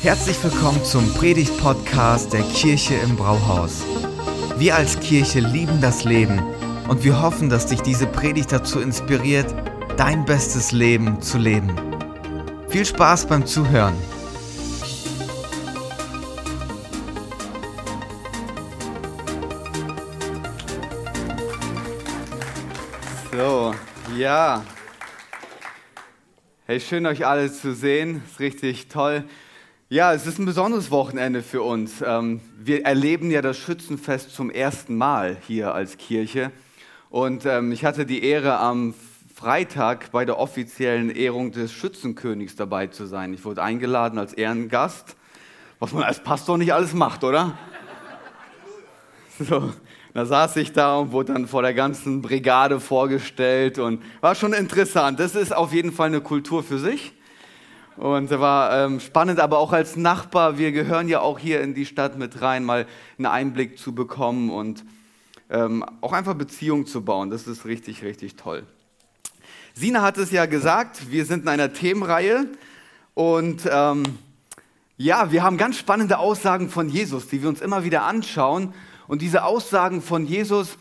Herzlich 0.00 0.42
willkommen 0.44 0.84
zum 0.84 1.12
Predigt-Podcast 1.14 2.32
der 2.32 2.42
Kirche 2.42 2.94
im 2.94 3.16
Brauhaus. 3.16 3.82
Wir 4.56 4.76
als 4.76 5.00
Kirche 5.00 5.40
lieben 5.40 5.80
das 5.80 6.04
Leben 6.04 6.40
und 6.86 7.02
wir 7.02 7.20
hoffen, 7.20 7.50
dass 7.50 7.66
dich 7.66 7.80
diese 7.80 8.06
Predigt 8.06 8.52
dazu 8.52 8.78
inspiriert, 8.78 9.52
dein 9.96 10.24
bestes 10.24 10.70
Leben 10.70 11.20
zu 11.20 11.38
leben. 11.38 11.74
Viel 12.68 12.86
Spaß 12.86 13.26
beim 13.26 13.44
Zuhören. 13.44 13.96
So, 23.32 23.74
ja. 24.16 24.64
Hey, 26.66 26.78
schön 26.78 27.04
euch 27.04 27.26
alle 27.26 27.52
zu 27.52 27.74
sehen. 27.74 28.22
Ist 28.30 28.38
richtig 28.38 28.86
toll. 28.86 29.24
Ja, 29.90 30.12
es 30.12 30.26
ist 30.26 30.38
ein 30.38 30.44
besonderes 30.44 30.90
Wochenende 30.90 31.42
für 31.42 31.62
uns. 31.62 32.02
Ähm, 32.04 32.42
wir 32.58 32.84
erleben 32.84 33.30
ja 33.30 33.40
das 33.40 33.56
Schützenfest 33.56 34.34
zum 34.34 34.50
ersten 34.50 34.98
Mal 34.98 35.38
hier 35.46 35.72
als 35.72 35.96
Kirche. 35.96 36.50
Und 37.08 37.46
ähm, 37.46 37.72
ich 37.72 37.86
hatte 37.86 38.04
die 38.04 38.22
Ehre, 38.22 38.58
am 38.58 38.92
Freitag 39.34 40.10
bei 40.12 40.26
der 40.26 40.38
offiziellen 40.38 41.08
Ehrung 41.08 41.52
des 41.52 41.72
Schützenkönigs 41.72 42.54
dabei 42.54 42.88
zu 42.88 43.06
sein. 43.06 43.32
Ich 43.32 43.46
wurde 43.46 43.62
eingeladen 43.62 44.18
als 44.18 44.34
Ehrengast, 44.34 45.16
was 45.78 45.94
man 45.94 46.02
als 46.02 46.22
Pastor 46.22 46.58
nicht 46.58 46.74
alles 46.74 46.92
macht, 46.92 47.24
oder? 47.24 47.56
So, 49.38 49.72
da 50.12 50.26
saß 50.26 50.56
ich 50.56 50.74
da 50.74 50.96
und 50.96 51.12
wurde 51.12 51.32
dann 51.32 51.46
vor 51.48 51.62
der 51.62 51.72
ganzen 51.72 52.20
Brigade 52.20 52.78
vorgestellt 52.78 53.78
und 53.78 54.02
war 54.20 54.34
schon 54.34 54.52
interessant. 54.52 55.18
Das 55.18 55.34
ist 55.34 55.56
auf 55.56 55.72
jeden 55.72 55.92
Fall 55.92 56.08
eine 56.08 56.20
Kultur 56.20 56.62
für 56.62 56.78
sich. 56.78 57.14
Und 57.98 58.30
war 58.30 58.84
ähm, 58.84 59.00
spannend, 59.00 59.40
aber 59.40 59.58
auch 59.58 59.72
als 59.72 59.96
Nachbar, 59.96 60.56
wir 60.56 60.70
gehören 60.70 61.08
ja 61.08 61.18
auch 61.18 61.36
hier 61.36 61.60
in 61.62 61.74
die 61.74 61.84
Stadt 61.84 62.16
mit 62.16 62.40
rein, 62.40 62.64
mal 62.64 62.86
einen 63.16 63.26
Einblick 63.26 63.76
zu 63.76 63.92
bekommen 63.92 64.50
und 64.50 64.84
ähm, 65.50 65.84
auch 66.00 66.12
einfach 66.12 66.34
Beziehungen 66.34 66.86
zu 66.86 67.02
bauen. 67.02 67.28
Das 67.28 67.48
ist 67.48 67.64
richtig, 67.64 68.04
richtig 68.04 68.36
toll. 68.36 68.62
Sina 69.74 70.02
hat 70.02 70.16
es 70.16 70.30
ja 70.30 70.46
gesagt, 70.46 71.10
wir 71.10 71.24
sind 71.24 71.42
in 71.42 71.48
einer 71.48 71.72
Themenreihe 71.72 72.46
und 73.14 73.68
ähm, 73.68 74.04
ja, 74.96 75.32
wir 75.32 75.42
haben 75.42 75.56
ganz 75.56 75.76
spannende 75.76 76.18
Aussagen 76.18 76.68
von 76.70 76.88
Jesus, 76.88 77.26
die 77.26 77.42
wir 77.42 77.48
uns 77.48 77.60
immer 77.60 77.82
wieder 77.82 78.04
anschauen. 78.04 78.74
Und 79.08 79.22
diese 79.22 79.42
Aussagen 79.42 80.02
von 80.02 80.24
Jesus, 80.24 80.78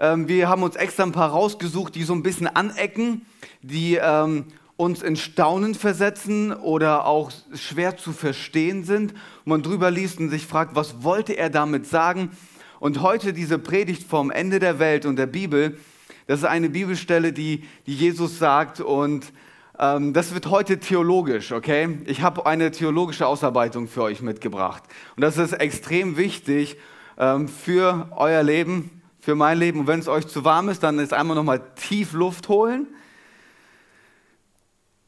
ähm, 0.00 0.26
wir 0.26 0.48
haben 0.48 0.64
uns 0.64 0.74
extra 0.74 1.04
ein 1.04 1.12
paar 1.12 1.30
rausgesucht, 1.30 1.94
die 1.94 2.02
so 2.02 2.12
ein 2.12 2.24
bisschen 2.24 2.48
anecken, 2.48 3.24
die 3.62 4.00
ähm, 4.02 4.46
uns 4.76 5.02
in 5.02 5.16
Staunen 5.16 5.74
versetzen 5.74 6.52
oder 6.52 7.06
auch 7.06 7.30
schwer 7.54 7.96
zu 7.96 8.12
verstehen 8.12 8.84
sind, 8.84 9.14
wo 9.44 9.50
man 9.50 9.62
drüber 9.62 9.90
liest 9.90 10.20
und 10.20 10.28
sich 10.28 10.46
fragt, 10.46 10.74
was 10.74 11.02
wollte 11.02 11.32
er 11.36 11.48
damit 11.50 11.86
sagen? 11.86 12.30
Und 12.78 13.00
heute 13.00 13.32
diese 13.32 13.58
Predigt 13.58 14.06
vom 14.08 14.30
Ende 14.30 14.58
der 14.58 14.78
Welt 14.78 15.06
und 15.06 15.16
der 15.16 15.26
Bibel, 15.26 15.78
das 16.26 16.40
ist 16.40 16.44
eine 16.44 16.68
Bibelstelle, 16.68 17.32
die, 17.32 17.64
die 17.86 17.94
Jesus 17.94 18.38
sagt 18.38 18.80
und 18.80 19.32
ähm, 19.78 20.12
das 20.12 20.34
wird 20.34 20.50
heute 20.50 20.78
theologisch, 20.78 21.52
okay? 21.52 21.98
Ich 22.04 22.20
habe 22.20 22.44
eine 22.44 22.70
theologische 22.70 23.26
Ausarbeitung 23.26 23.88
für 23.88 24.02
euch 24.02 24.20
mitgebracht 24.20 24.82
und 25.16 25.22
das 25.22 25.38
ist 25.38 25.54
extrem 25.54 26.18
wichtig 26.18 26.76
ähm, 27.16 27.48
für 27.48 28.08
euer 28.14 28.42
Leben, 28.42 29.02
für 29.20 29.34
mein 29.34 29.58
Leben. 29.58 29.80
Und 29.80 29.86
wenn 29.86 30.00
es 30.00 30.08
euch 30.08 30.26
zu 30.26 30.44
warm 30.44 30.68
ist, 30.68 30.82
dann 30.82 30.98
ist 30.98 31.14
einmal 31.14 31.34
nochmal 31.34 31.62
tief 31.76 32.12
Luft 32.12 32.48
holen 32.48 32.88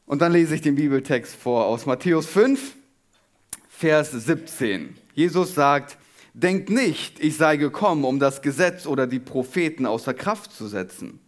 und 0.09 0.23
dann 0.23 0.31
lese 0.31 0.55
ich 0.55 0.61
den 0.61 0.73
Bibeltext 0.73 1.35
vor 1.35 1.67
aus 1.67 1.85
Matthäus 1.85 2.25
5, 2.25 2.75
Vers 3.69 4.11
17. 4.11 4.97
Jesus 5.13 5.53
sagt, 5.53 5.99
denkt 6.33 6.71
nicht, 6.71 7.19
ich 7.19 7.37
sei 7.37 7.57
gekommen, 7.57 8.03
um 8.03 8.17
das 8.17 8.41
Gesetz 8.41 8.87
oder 8.87 9.05
die 9.05 9.19
Propheten 9.19 9.85
außer 9.85 10.15
Kraft 10.15 10.51
zu 10.51 10.67
setzen. 10.67 11.19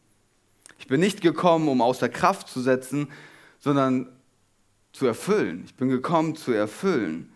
Ich 0.80 0.88
bin 0.88 1.00
nicht 1.00 1.22
gekommen, 1.22 1.68
um 1.68 1.80
außer 1.80 2.10
Kraft 2.10 2.50
zu 2.50 2.60
setzen, 2.60 3.10
sondern 3.60 4.10
zu 4.94 5.06
erfüllen. 5.06 5.62
Ich 5.68 5.76
bin 5.76 5.90
gekommen 5.90 6.36
zu 6.36 6.52
erfüllen. 6.52 7.32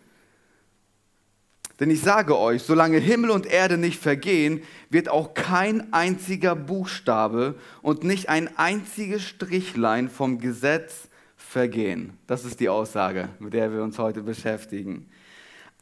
Denn 1.79 1.91
ich 1.91 2.01
sage 2.01 2.39
euch, 2.39 2.63
solange 2.63 2.97
Himmel 2.97 3.29
und 3.29 3.45
Erde 3.45 3.77
nicht 3.77 4.01
vergehen, 4.01 4.63
wird 4.89 5.09
auch 5.09 5.35
kein 5.35 5.93
einziger 5.93 6.55
Buchstabe 6.55 7.53
und 7.83 8.03
nicht 8.03 8.29
ein 8.29 8.57
einziges 8.57 9.21
Strichlein 9.21 10.09
vom 10.09 10.39
Gesetz 10.39 11.07
vergehen. 11.55 12.11
Das 12.27 12.43
ist 12.43 12.59
die 12.59 12.67
Aussage, 12.67 13.29
mit 13.39 13.53
der 13.53 13.71
wir 13.71 13.81
uns 13.81 13.97
heute 13.97 14.21
beschäftigen. 14.23 15.07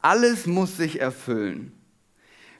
Alles 0.00 0.46
muss 0.46 0.76
sich 0.76 1.00
erfüllen. 1.00 1.72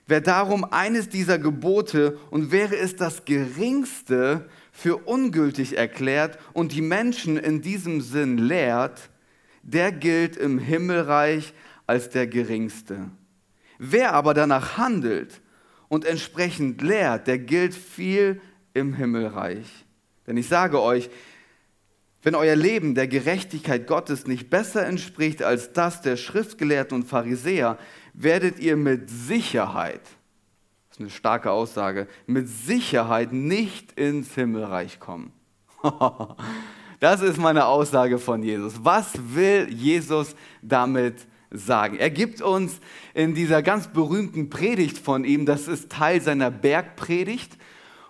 Wer 0.05 0.19
darum 0.19 0.65
eines 0.65 1.07
dieser 1.07 1.39
Gebote 1.39 2.17
und 2.29 2.51
wäre 2.51 2.75
es 2.75 2.97
das 2.97 3.23
geringste 3.23 4.49
für 4.73 4.97
ungültig 4.97 5.77
erklärt 5.77 6.37
und 6.51 6.73
die 6.73 6.81
Menschen 6.81 7.37
in 7.37 7.61
diesem 7.61 8.01
Sinn 8.01 8.37
lehrt, 8.37 9.09
der 9.63 9.93
gilt 9.93 10.35
im 10.35 10.59
Himmelreich 10.59 11.53
als 11.87 12.09
der 12.09 12.27
geringste. 12.27 13.11
Wer 13.79 14.11
aber 14.11 14.33
danach 14.33 14.77
handelt 14.77 15.39
und 15.87 16.03
entsprechend 16.03 16.81
lehrt, 16.81 17.27
der 17.27 17.39
gilt 17.39 17.75
viel 17.75 18.41
im 18.73 18.93
Himmelreich. 18.93 19.85
Denn 20.27 20.35
ich 20.35 20.49
sage 20.49 20.81
euch, 20.81 21.09
wenn 22.25 22.33
euer 22.33 22.55
Leben 22.55 22.95
der 22.95 23.07
Gerechtigkeit 23.07 23.85
Gottes 23.85 24.25
nicht 24.25 24.49
besser 24.49 24.83
entspricht 24.83 25.43
als 25.43 25.73
das 25.73 26.01
der 26.01 26.17
Schriftgelehrten 26.17 26.97
und 26.97 27.03
Pharisäer, 27.07 27.77
werdet 28.15 28.57
ihr 28.57 28.77
mit 28.77 29.11
Sicherheit, 29.11 30.01
das 30.89 30.97
ist 30.97 31.01
eine 31.01 31.11
starke 31.11 31.51
Aussage, 31.51 32.07
mit 32.25 32.47
Sicherheit 32.49 33.31
nicht 33.31 33.91
ins 33.91 34.33
Himmelreich 34.33 34.99
kommen. 34.99 35.31
Das 37.01 37.21
ist 37.21 37.37
meine 37.37 37.65
Aussage 37.65 38.17
von 38.17 38.41
Jesus. 38.41 38.73
Was 38.81 39.11
will 39.35 39.67
Jesus 39.69 40.33
damit 40.61 41.27
sagen? 41.51 41.97
Er 41.97 42.09
gibt 42.09 42.41
uns 42.41 42.79
in 43.13 43.35
dieser 43.35 43.61
ganz 43.61 43.89
berühmten 43.89 44.49
Predigt 44.49 44.97
von 44.97 45.25
ihm, 45.25 45.45
das 45.45 45.67
ist 45.67 45.91
Teil 45.91 46.21
seiner 46.21 46.49
Bergpredigt, 46.49 47.57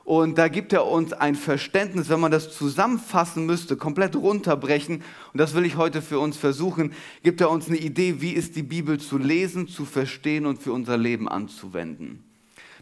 und 0.05 0.37
da 0.37 0.49
gibt 0.49 0.71
er 0.71 0.85
uns 0.85 1.13
ein 1.13 1.33
Verständnis, 1.33 2.09
wenn 2.09 2.19
man 2.19 2.31
das 2.31 2.55
zusammenfassen 2.55 3.47
müsste, 3.47 3.75
komplett 3.75 4.15
runterbrechen. 4.15 5.01
Und 5.33 5.39
das 5.39 5.55
will 5.55 5.65
ich 5.65 5.77
heute 5.77 6.03
für 6.03 6.19
uns 6.19 6.37
versuchen. 6.37 6.93
Gibt 7.23 7.41
er 7.41 7.49
uns 7.49 7.67
eine 7.67 7.77
Idee, 7.77 8.21
wie 8.21 8.33
ist 8.33 8.55
die 8.55 8.61
Bibel 8.61 8.99
zu 8.99 9.17
lesen, 9.17 9.67
zu 9.67 9.83
verstehen 9.83 10.45
und 10.45 10.61
für 10.61 10.73
unser 10.73 10.95
Leben 10.95 11.27
anzuwenden. 11.27 12.23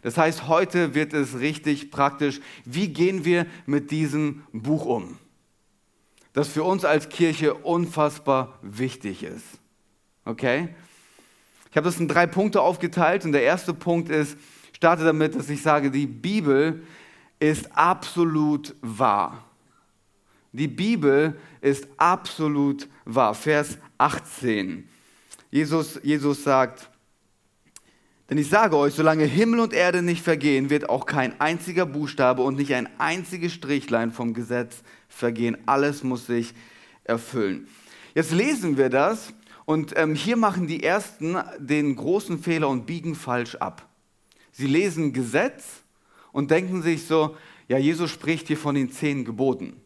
Das 0.02 0.18
heißt, 0.18 0.48
heute 0.48 0.94
wird 0.94 1.14
es 1.14 1.38
richtig 1.38 1.90
praktisch. 1.90 2.42
Wie 2.66 2.88
gehen 2.88 3.24
wir 3.24 3.46
mit 3.64 3.90
diesem 3.90 4.42
Buch 4.52 4.84
um? 4.84 5.16
Das 6.34 6.48
für 6.48 6.62
uns 6.62 6.84
als 6.84 7.08
Kirche 7.08 7.54
unfassbar 7.54 8.58
wichtig 8.60 9.22
ist. 9.22 9.46
Okay? 10.26 10.68
Ich 11.70 11.76
habe 11.78 11.86
das 11.86 11.98
in 11.98 12.06
drei 12.06 12.26
Punkte 12.26 12.60
aufgeteilt 12.60 13.24
und 13.24 13.32
der 13.32 13.44
erste 13.44 13.72
Punkt 13.72 14.10
ist, 14.10 14.36
starte 14.76 15.04
damit, 15.04 15.34
dass 15.34 15.48
ich 15.48 15.62
sage, 15.62 15.90
die 15.90 16.06
Bibel 16.06 16.82
ist 17.38 17.76
absolut 17.76 18.74
wahr. 18.80 19.44
Die 20.52 20.68
Bibel 20.68 21.36
ist 21.60 21.88
absolut 21.96 22.88
wahr. 23.04 23.34
Vers 23.34 23.78
18. 23.98 24.88
Jesus, 25.50 26.00
Jesus 26.02 26.44
sagt, 26.44 26.90
denn 28.30 28.38
ich 28.38 28.48
sage 28.48 28.76
euch, 28.76 28.94
solange 28.94 29.24
Himmel 29.24 29.60
und 29.60 29.72
Erde 29.72 30.00
nicht 30.00 30.22
vergehen, 30.22 30.70
wird 30.70 30.88
auch 30.88 31.06
kein 31.06 31.38
einziger 31.40 31.84
Buchstabe 31.84 32.42
und 32.42 32.56
nicht 32.56 32.74
ein 32.74 32.88
einziges 32.98 33.52
Strichlein 33.52 34.12
vom 34.12 34.32
Gesetz 34.32 34.82
vergehen. 35.08 35.58
Alles 35.66 36.02
muss 36.02 36.26
sich 36.26 36.54
erfüllen. 37.04 37.68
Jetzt 38.14 38.32
lesen 38.32 38.78
wir 38.78 38.88
das 38.88 39.32
und 39.66 39.92
ähm, 39.96 40.14
hier 40.14 40.36
machen 40.36 40.66
die 40.66 40.82
Ersten 40.82 41.36
den 41.58 41.96
großen 41.96 42.38
Fehler 42.38 42.68
und 42.68 42.86
biegen 42.86 43.14
falsch 43.14 43.56
ab. 43.56 43.88
Sie 44.52 44.66
lesen 44.66 45.12
Gesetz 45.12 45.83
und 46.34 46.50
denken 46.50 46.82
sich 46.82 47.06
so, 47.06 47.36
ja, 47.68 47.78
Jesus 47.78 48.10
spricht 48.10 48.48
hier 48.48 48.58
von 48.58 48.74
den 48.74 48.90
zehn 48.90 49.24
Geboten. 49.24 49.76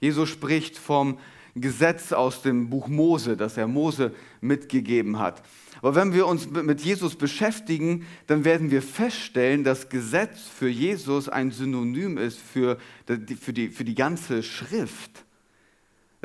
Jesus 0.00 0.30
spricht 0.30 0.78
vom 0.78 1.18
Gesetz 1.56 2.12
aus 2.12 2.42
dem 2.42 2.70
Buch 2.70 2.86
Mose, 2.88 3.36
das 3.36 3.56
er 3.56 3.66
Mose 3.66 4.14
mitgegeben 4.40 5.18
hat. 5.18 5.42
Aber 5.82 5.94
wenn 5.96 6.14
wir 6.14 6.26
uns 6.26 6.48
mit 6.48 6.80
Jesus 6.80 7.16
beschäftigen, 7.16 8.06
dann 8.28 8.44
werden 8.44 8.70
wir 8.70 8.82
feststellen, 8.82 9.64
dass 9.64 9.88
Gesetz 9.88 10.42
für 10.42 10.68
Jesus 10.68 11.28
ein 11.28 11.50
Synonym 11.50 12.18
ist 12.18 12.38
für 12.38 12.78
die, 13.08 13.34
für 13.34 13.52
die, 13.52 13.68
für 13.68 13.84
die 13.84 13.94
ganze 13.96 14.42
Schrift. 14.42 15.25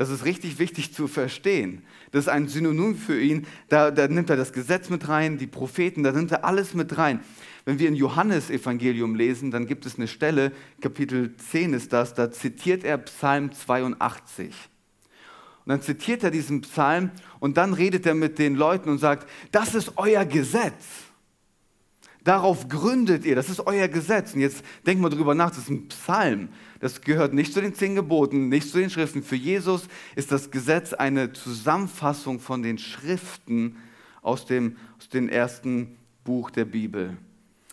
Das 0.01 0.09
ist 0.09 0.25
richtig 0.25 0.57
wichtig 0.57 0.95
zu 0.95 1.07
verstehen. 1.07 1.83
Das 2.09 2.23
ist 2.23 2.27
ein 2.27 2.47
Synonym 2.47 2.95
für 2.95 3.21
ihn. 3.21 3.45
Da, 3.69 3.91
da 3.91 4.07
nimmt 4.07 4.31
er 4.31 4.35
das 4.35 4.51
Gesetz 4.51 4.89
mit 4.89 5.07
rein, 5.07 5.37
die 5.37 5.45
Propheten, 5.45 6.01
da 6.01 6.11
nimmt 6.11 6.31
er 6.31 6.43
alles 6.43 6.73
mit 6.73 6.97
rein. 6.97 7.19
Wenn 7.65 7.77
wir 7.77 7.87
in 7.87 7.93
Johannes 7.93 8.49
Evangelium 8.49 9.13
lesen, 9.13 9.51
dann 9.51 9.67
gibt 9.67 9.85
es 9.85 9.97
eine 9.97 10.07
Stelle, 10.07 10.53
Kapitel 10.81 11.37
10 11.37 11.73
ist 11.73 11.93
das, 11.93 12.15
da 12.15 12.31
zitiert 12.31 12.83
er 12.83 12.97
Psalm 12.97 13.51
82. 13.51 14.47
Und 14.47 15.69
dann 15.69 15.83
zitiert 15.83 16.23
er 16.23 16.31
diesen 16.31 16.61
Psalm 16.61 17.11
und 17.39 17.57
dann 17.57 17.75
redet 17.75 18.07
er 18.07 18.15
mit 18.15 18.39
den 18.39 18.55
Leuten 18.55 18.89
und 18.89 18.97
sagt, 18.97 19.29
das 19.51 19.75
ist 19.75 19.99
euer 19.99 20.25
Gesetz. 20.25 21.10
Darauf 22.23 22.67
gründet 22.67 23.25
ihr, 23.25 23.35
das 23.35 23.49
ist 23.49 23.65
euer 23.65 23.87
Gesetz. 23.87 24.35
Und 24.35 24.41
jetzt 24.41 24.63
denkt 24.85 25.01
mal 25.01 25.09
drüber 25.09 25.33
nach, 25.33 25.49
das 25.49 25.59
ist 25.59 25.69
ein 25.69 25.87
Psalm. 25.87 26.49
Das 26.79 27.01
gehört 27.01 27.33
nicht 27.33 27.53
zu 27.53 27.61
den 27.61 27.73
zehn 27.73 27.95
Geboten, 27.95 28.49
nicht 28.49 28.69
zu 28.69 28.77
den 28.77 28.91
Schriften. 28.91 29.23
Für 29.23 29.35
Jesus 29.35 29.87
ist 30.15 30.31
das 30.31 30.51
Gesetz 30.51 30.93
eine 30.93 31.33
Zusammenfassung 31.33 32.39
von 32.39 32.61
den 32.61 32.77
Schriften 32.77 33.77
aus 34.21 34.45
dem, 34.45 34.77
aus 34.99 35.09
dem 35.09 35.29
ersten 35.29 35.97
Buch 36.23 36.51
der 36.51 36.65
Bibel. 36.65 37.17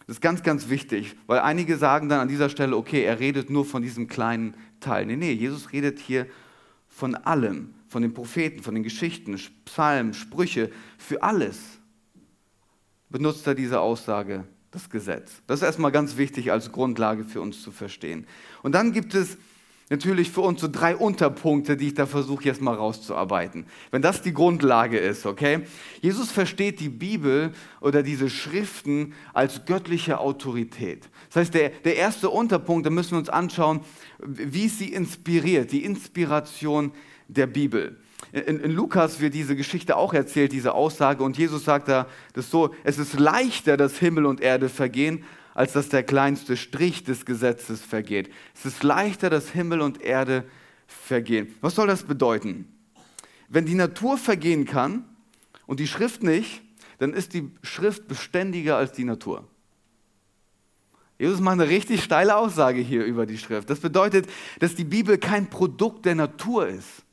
Das 0.06 0.16
ist 0.16 0.22
ganz, 0.22 0.42
ganz 0.42 0.70
wichtig, 0.70 1.16
weil 1.26 1.40
einige 1.40 1.76
sagen 1.76 2.08
dann 2.08 2.20
an 2.20 2.28
dieser 2.28 2.48
Stelle, 2.48 2.74
okay, 2.74 3.02
er 3.02 3.20
redet 3.20 3.50
nur 3.50 3.66
von 3.66 3.82
diesem 3.82 4.08
kleinen 4.08 4.54
Teil. 4.80 5.04
Nee, 5.04 5.16
nee, 5.16 5.32
Jesus 5.32 5.72
redet 5.72 5.98
hier 5.98 6.26
von 6.88 7.14
allem, 7.14 7.74
von 7.88 8.00
den 8.00 8.14
Propheten, 8.14 8.62
von 8.62 8.72
den 8.72 8.82
Geschichten, 8.82 9.38
Psalmen, 9.66 10.14
Sprüche, 10.14 10.70
für 10.96 11.22
alles 11.22 11.77
benutzt 13.10 13.46
er 13.46 13.54
diese 13.54 13.80
Aussage, 13.80 14.44
das 14.70 14.90
Gesetz. 14.90 15.42
Das 15.46 15.60
ist 15.60 15.66
erstmal 15.66 15.92
ganz 15.92 16.16
wichtig 16.16 16.52
als 16.52 16.72
Grundlage 16.72 17.24
für 17.24 17.40
uns 17.40 17.62
zu 17.62 17.70
verstehen. 17.70 18.26
Und 18.62 18.74
dann 18.74 18.92
gibt 18.92 19.14
es 19.14 19.38
natürlich 19.90 20.30
für 20.30 20.42
uns 20.42 20.60
so 20.60 20.68
drei 20.68 20.94
Unterpunkte, 20.96 21.76
die 21.76 21.88
ich 21.88 21.94
da 21.94 22.06
versuche 22.06 22.44
jetzt 22.44 22.60
mal 22.60 22.74
rauszuarbeiten. 22.74 23.66
Wenn 23.90 24.02
das 24.02 24.22
die 24.22 24.34
Grundlage 24.34 24.98
ist, 24.98 25.24
okay? 25.24 25.60
Jesus 26.00 26.30
versteht 26.30 26.80
die 26.80 26.90
Bibel 26.90 27.52
oder 27.80 28.02
diese 28.02 28.28
Schriften 28.28 29.14
als 29.32 29.64
göttliche 29.64 30.18
Autorität. 30.18 31.08
Das 31.28 31.36
heißt, 31.36 31.54
der, 31.54 31.70
der 31.70 31.96
erste 31.96 32.28
Unterpunkt, 32.28 32.86
da 32.86 32.90
müssen 32.90 33.12
wir 33.12 33.18
uns 33.18 33.30
anschauen, 33.30 33.80
wie 34.18 34.68
sie 34.68 34.92
inspiriert, 34.92 35.72
die 35.72 35.84
Inspiration 35.84 36.92
der 37.28 37.46
Bibel. 37.46 37.98
In, 38.32 38.60
in, 38.60 38.72
Lukas 38.72 39.20
wird 39.20 39.34
diese 39.34 39.56
Geschichte 39.56 39.96
auch 39.96 40.12
erzählt, 40.12 40.52
diese 40.52 40.74
Aussage, 40.74 41.22
und 41.22 41.38
Jesus 41.38 41.64
sagt 41.64 41.88
da 41.88 42.06
das 42.34 42.50
so: 42.50 42.74
Es 42.84 42.98
ist 42.98 43.18
leichter, 43.18 43.76
dass 43.76 43.98
Himmel 43.98 44.26
und 44.26 44.40
Erde 44.40 44.68
vergehen, 44.68 45.24
als 45.54 45.72
dass 45.72 45.88
der 45.88 46.02
kleinste 46.02 46.56
Strich 46.56 47.04
des 47.04 47.24
Gesetzes 47.24 47.80
vergeht. 47.80 48.30
Es 48.54 48.66
ist 48.66 48.82
leichter, 48.82 49.30
dass 49.30 49.50
Himmel 49.50 49.80
und 49.80 50.02
Erde 50.02 50.44
vergehen. 50.86 51.54
Was 51.60 51.74
soll 51.74 51.86
das 51.86 52.02
bedeuten? 52.02 52.66
Wenn 53.48 53.66
die 53.66 53.74
Natur 53.74 54.18
vergehen 54.18 54.66
kann 54.66 55.04
und 55.66 55.80
die 55.80 55.86
Schrift 55.86 56.22
nicht, 56.22 56.62
dann 56.98 57.14
ist 57.14 57.34
die 57.34 57.50
Schrift 57.62 58.08
beständiger 58.08 58.76
als 58.76 58.92
die 58.92 59.04
Natur. 59.04 59.48
Jesus 61.18 61.40
macht 61.40 61.54
eine 61.54 61.68
richtig 61.68 62.04
steile 62.04 62.36
Aussage 62.36 62.80
hier 62.80 63.04
über 63.04 63.26
die 63.26 63.38
Schrift. 63.38 63.70
Das 63.70 63.80
bedeutet, 63.80 64.28
dass 64.60 64.74
die 64.74 64.84
Bibel 64.84 65.18
kein 65.18 65.50
Produkt 65.50 66.06
der 66.06 66.14
Natur 66.14 66.68
ist. 66.68 67.04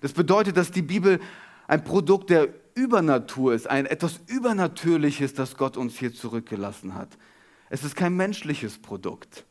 Das 0.00 0.12
bedeutet, 0.12 0.56
dass 0.56 0.70
die 0.70 0.82
Bibel 0.82 1.20
ein 1.66 1.84
Produkt 1.84 2.30
der 2.30 2.48
Übernatur 2.74 3.54
ist, 3.54 3.68
ein 3.68 3.86
etwas 3.86 4.20
Übernatürliches, 4.26 5.34
das 5.34 5.56
Gott 5.56 5.76
uns 5.76 5.98
hier 5.98 6.14
zurückgelassen 6.14 6.94
hat. 6.94 7.08
Es 7.70 7.84
ist 7.84 7.96
kein 7.96 8.16
menschliches 8.16 8.78
Produkt. 8.78 9.44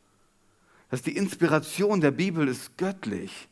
Das 0.90 1.02
die 1.02 1.16
Inspiration 1.16 2.02
der 2.02 2.12
Bibel 2.12 2.48
ist 2.48 2.78
göttlich. 2.78 3.48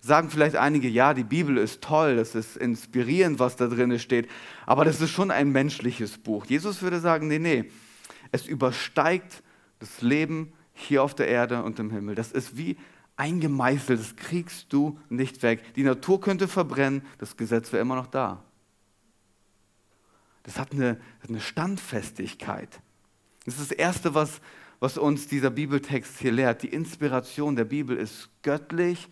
Sagen 0.00 0.30
vielleicht 0.30 0.56
einige, 0.56 0.88
ja, 0.88 1.14
die 1.14 1.24
Bibel 1.24 1.56
ist 1.56 1.82
toll, 1.82 2.16
das 2.16 2.34
ist 2.34 2.56
inspirierend, 2.56 3.38
was 3.38 3.56
da 3.56 3.66
drin 3.66 3.98
steht, 3.98 4.28
aber 4.66 4.84
das 4.84 5.00
ist 5.00 5.10
schon 5.10 5.30
ein 5.30 5.50
menschliches 5.50 6.18
Buch. 6.18 6.44
Jesus 6.46 6.82
würde 6.82 7.00
sagen, 7.00 7.26
nee, 7.26 7.38
nee, 7.38 7.64
es 8.30 8.46
übersteigt 8.46 9.42
das 9.78 10.02
Leben 10.02 10.52
hier 10.74 11.02
auf 11.02 11.14
der 11.14 11.28
Erde 11.28 11.62
und 11.62 11.78
im 11.78 11.90
Himmel. 11.90 12.14
Das 12.14 12.32
ist 12.32 12.56
wie 12.56 12.76
eingemeißelt, 13.16 14.00
das 14.00 14.16
kriegst 14.16 14.72
du 14.72 14.98
nicht 15.08 15.42
weg. 15.42 15.74
Die 15.74 15.84
Natur 15.84 16.20
könnte 16.20 16.48
verbrennen, 16.48 17.02
das 17.18 17.36
Gesetz 17.36 17.72
wäre 17.72 17.82
immer 17.82 17.96
noch 17.96 18.08
da. 18.08 18.42
Das 20.42 20.58
hat 20.58 20.72
eine, 20.72 21.00
eine 21.26 21.40
Standfestigkeit. 21.40 22.80
Das 23.44 23.58
ist 23.58 23.70
das 23.70 23.76
Erste, 23.76 24.14
was, 24.14 24.40
was 24.80 24.98
uns 24.98 25.28
dieser 25.28 25.50
Bibeltext 25.50 26.18
hier 26.18 26.32
lehrt. 26.32 26.62
Die 26.62 26.68
Inspiration 26.68 27.56
der 27.56 27.64
Bibel 27.64 27.96
ist 27.96 28.30
göttlich 28.42 29.08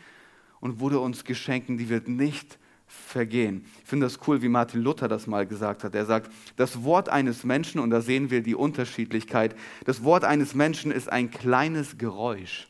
und 0.61 0.81
wurde 0.81 0.99
uns 0.99 1.25
geschenkt, 1.25 1.69
die 1.71 1.89
wird 1.89 2.09
nicht 2.09 2.59
vergehen. 2.87 3.65
Ich 3.83 3.89
finde 3.89 4.07
das 4.07 4.19
cool, 4.27 4.43
wie 4.43 4.49
Martin 4.49 4.83
Luther 4.83 5.09
das 5.09 5.27
mal 5.27 5.47
gesagt 5.47 5.85
hat. 5.85 5.95
Er 5.95 6.05
sagt, 6.05 6.31
das 6.57 6.83
Wort 6.83 7.09
eines 7.09 7.45
Menschen, 7.45 7.81
und 7.81 7.89
da 7.89 8.03
sehen 8.03 8.31
wir 8.31 8.43
die 8.43 8.55
Unterschiedlichkeit, 8.55 9.57
das 9.87 10.05
Wort 10.05 10.25
eines 10.25 10.55
Menschen 10.55 10.93
ist 10.93 11.11
ein 11.11 11.31
kleines 11.31 11.97
Geräusch 11.97 12.69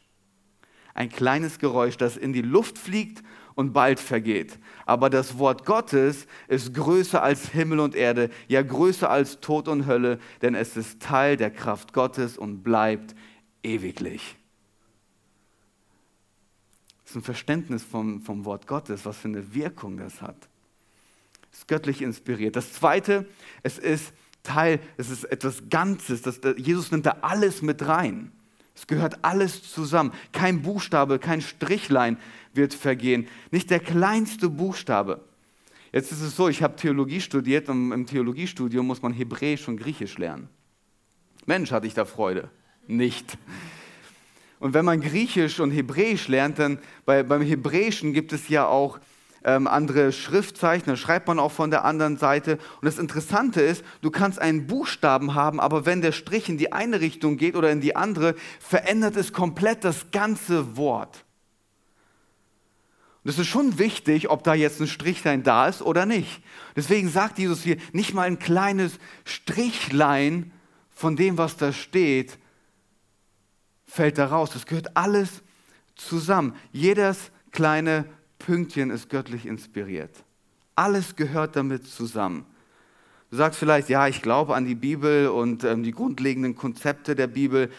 ein 0.95 1.09
kleines 1.09 1.59
Geräusch, 1.59 1.97
das 1.97 2.17
in 2.17 2.33
die 2.33 2.43
Luft 2.43 2.79
fliegt 2.79 3.23
und 3.55 3.73
bald 3.73 4.01
vergeht. 4.01 4.59
Aber 4.87 5.11
das 5.11 5.39
Wort 5.39 5.65
Gottes 5.65 6.27
ist 6.49 6.75
größer 6.75 7.23
als 7.23 7.51
Himmel 7.51 7.81
und 7.81 7.95
Erde, 7.95 8.31
ja 8.49 8.63
größer 8.63 9.11
als 9.11 9.41
Tod 9.41 9.69
und 9.69 9.87
Hölle, 9.87 10.19
denn 10.43 10.55
es 10.55 10.77
ist 10.77 11.01
Teil 11.01 11.37
der 11.37 11.51
Kraft 11.51 11.93
Gottes 11.93 12.39
und 12.39 12.63
bleibt 12.63 13.15
ewiglich. 13.63 14.37
Das 17.05 17.13
ist 17.13 17.17
ein 17.17 17.23
Verständnis 17.23 17.83
vom, 17.83 18.23
vom 18.23 18.45
Wort 18.45 18.67
Gottes, 18.67 19.05
was 19.05 19.19
für 19.19 19.29
eine 19.29 19.55
Wirkung 19.55 19.99
das 19.99 20.23
hat. 20.23 20.49
Es 21.53 21.59
ist 21.59 21.69
göttlich 21.69 22.01
inspiriert. 22.01 22.57
Das 22.57 22.73
Zweite, 22.73 23.27
es 23.63 23.79
ist 23.79 24.13
Teil, 24.43 24.81
es 24.97 25.11
ist 25.11 25.25
etwas 25.25 25.69
Ganzes. 25.69 26.23
Das, 26.23 26.41
Jesus 26.57 26.91
nimmt 26.91 27.07
da 27.07 27.19
alles 27.21 27.61
mit 27.63 27.87
rein. 27.87 28.33
Es 28.75 28.87
gehört 28.87 29.25
alles 29.25 29.71
zusammen. 29.71 30.13
Kein 30.33 30.63
Buchstabe, 30.63 31.19
kein 31.19 31.41
Strichlein 31.41 32.17
wird 32.55 32.75
vergehen. 32.75 33.29
Nicht 33.51 33.71
der 33.71 33.81
kleinste 33.81 34.49
Buchstabe. 34.49 35.21
Jetzt 35.93 36.11
ist 36.11 36.23
es 36.23 36.37
so, 36.37 36.49
ich 36.49 36.63
habe 36.63 36.77
Theologie 36.77 37.21
studiert 37.21 37.69
und 37.69 37.93
im 37.93 38.07
Theologiestudium 38.07 38.87
muss 38.87 39.03
man 39.03 39.13
Hebräisch 39.13 39.69
und 39.69 39.77
Griechisch 39.77 40.17
lernen. 40.17 40.49
Mensch, 41.45 41.71
hatte 41.71 41.87
ich 41.87 41.95
da 41.95 42.05
Freude. 42.05 42.49
Nicht. 42.87 43.37
Und 44.59 44.75
wenn 44.75 44.85
man 44.85 45.01
Griechisch 45.01 45.61
und 45.61 45.71
Hebräisch 45.71 46.29
lernt, 46.29 46.59
dann 46.59 46.79
bei, 47.05 47.23
beim 47.23 47.43
Hebräischen 47.43 48.13
gibt 48.13 48.33
es 48.33 48.49
ja 48.49 48.67
auch 48.67 49.01
ähm, 49.45 49.67
andere 49.67 50.13
Schriftzeichen, 50.13 50.87
dann 50.87 50.97
schreibt 50.97 51.29
man 51.29 51.39
auch 51.39 51.53
von 51.53 51.71
der 51.71 51.85
anderen 51.85 52.17
Seite. 52.17 52.59
Und 52.81 52.87
das 52.87 52.99
Interessante 52.99 53.61
ist, 53.61 53.85
du 54.01 54.11
kannst 54.11 54.41
einen 54.41 54.67
Buchstaben 54.67 55.35
haben, 55.35 55.61
aber 55.61 55.87
wenn 55.87 56.01
der 56.01 56.13
Strich 56.13 56.49
in 56.49 56.59
die 56.59 56.73
eine 56.73 57.01
Richtung 57.01 57.37
geht 57.37 57.57
oder 57.57 57.71
in 57.71 57.81
die 57.81 57.97
andere, 57.97 58.35
verändert 58.61 59.17
es 59.17 59.33
komplett 59.33 59.85
das 59.85 60.11
ganze 60.11 60.77
Wort. 60.77 61.25
Und 63.25 63.31
es 63.31 63.39
ist 63.39 63.47
schon 63.47 63.79
wichtig, 63.79 64.31
ob 64.31 64.43
da 64.43 64.55
jetzt 64.55 64.81
ein 64.81 64.89
Strichlein 64.89 65.45
da 65.45 65.69
ist 65.69 65.81
oder 65.83 66.07
nicht. 66.07 66.43
Deswegen 66.75 67.09
sagt 67.09 67.39
Jesus 67.39 67.63
hier, 67.63 67.77
nicht 67.93 68.15
mal 68.15 68.23
ein 68.23 68.39
kleines 68.39 68.99
Strichlein 69.25 70.51
von 70.91 71.15
dem, 71.15 71.39
was 71.39 71.57
da 71.57 71.73
steht, 71.73 72.39
fällt 73.87 74.19
da 74.19 74.27
raus. 74.27 74.51
Das 74.53 74.67
gehört 74.67 74.97
alles 74.97 75.43
zusammen. 75.95 76.57
Jedes 76.73 77.31
kleine 77.53 78.07
Pünktchen 78.45 78.91
ist 78.91 79.09
göttlich 79.09 79.47
inspiriert. 79.47 80.25
Alles 80.75 81.17
gehört 81.17 81.57
damit 81.57 81.87
zusammen. 81.87 82.45
Du 83.31 83.37
sagst 83.37 83.59
vielleicht, 83.59 83.89
ja, 83.89 84.09
ich 84.09 84.21
glaube 84.21 84.55
an 84.55 84.67
die 84.67 84.75
Bibel 84.75 85.29
und 85.29 85.65
ähm, 85.65 85.83
die 85.83 85.93
grundlegenden 85.93 86.55
Konzepte 86.55 87.15
der 87.15 87.29
Bibel, 87.29 87.71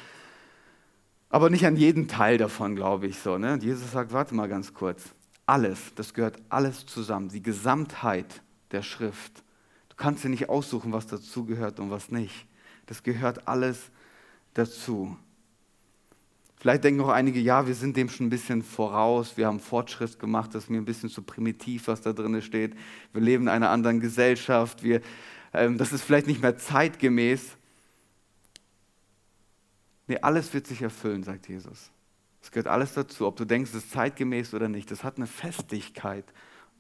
aber 1.30 1.50
nicht 1.50 1.66
an 1.66 1.76
jeden 1.76 2.08
Teil 2.08 2.38
davon, 2.38 2.76
glaube 2.76 3.08
ich 3.08 3.20
so. 3.20 3.38
Ne? 3.38 3.58
Jesus 3.62 3.92
sagt, 3.92 4.14
warte 4.14 4.36
mal 4.36 4.48
ganz 4.48 4.74
kurz. 4.74 5.04
Alles, 5.46 5.94
das 5.96 6.14
gehört 6.14 6.38
alles 6.50 6.86
zusammen. 6.86 7.30
Die 7.30 7.44
Gesamtheit 7.44 8.42
der 8.72 8.82
Schrift. 8.82 9.44
Du 9.90 9.96
kannst 9.96 10.24
dir 10.24 10.30
nicht 10.30 10.50
aussuchen, 10.50 10.94
was 10.94 11.08
dazu 11.08 11.46
gehört 11.46 11.80
und 11.80 11.92
was 11.92 12.10
nicht. 12.10 12.48
Das 12.86 13.04
gehört 13.04 13.48
alles 13.48 13.92
dazu. 14.54 15.18
Vielleicht 16.64 16.86
denken 16.86 17.02
auch 17.02 17.10
einige, 17.10 17.42
ja, 17.42 17.68
wir 17.68 17.76
sind 17.76 17.98
dem 17.98 18.08
schon 18.08 18.28
ein 18.28 18.30
bisschen 18.30 18.64
voraus, 18.64 19.36
wir 19.36 19.48
haben 19.48 19.60
Fortschritt 19.60 20.18
gemacht, 20.18 20.56
das 20.56 20.64
ist 20.64 20.70
mir 20.70 20.78
ein 20.78 20.86
bisschen 20.86 21.10
zu 21.10 21.22
primitiv, 21.22 21.90
was 21.90 22.00
da 22.00 22.14
drin 22.14 22.42
steht. 22.42 22.74
Wir 23.12 23.22
leben 23.22 23.44
in 23.44 23.50
einer 23.50 23.70
anderen 23.70 24.00
Gesellschaft, 24.00 24.82
wir, 24.82 25.02
ähm, 25.52 25.78
das 25.78 25.92
ist 25.92 26.04
vielleicht 26.04 26.26
nicht 26.26 26.42
mehr 26.42 26.58
zeitgemäß. 26.58 27.58
Nee, 30.08 30.20
alles 30.22 30.54
wird 30.54 30.66
sich 30.66 30.82
erfüllen, 30.82 31.24
sagt 31.24 31.50
Jesus. 31.50 31.92
Es 32.42 32.50
gehört 32.50 32.68
alles 32.68 32.94
dazu, 32.94 33.28
ob 33.28 33.36
du 33.36 33.44
denkst, 33.44 33.72
es 33.72 33.84
ist 33.84 33.92
zeitgemäß 33.92 34.54
oder 34.54 34.70
nicht. 34.70 34.90
Das 34.90 35.04
hat 35.04 35.18
eine 35.18 35.28
Festigkeit 35.28 36.24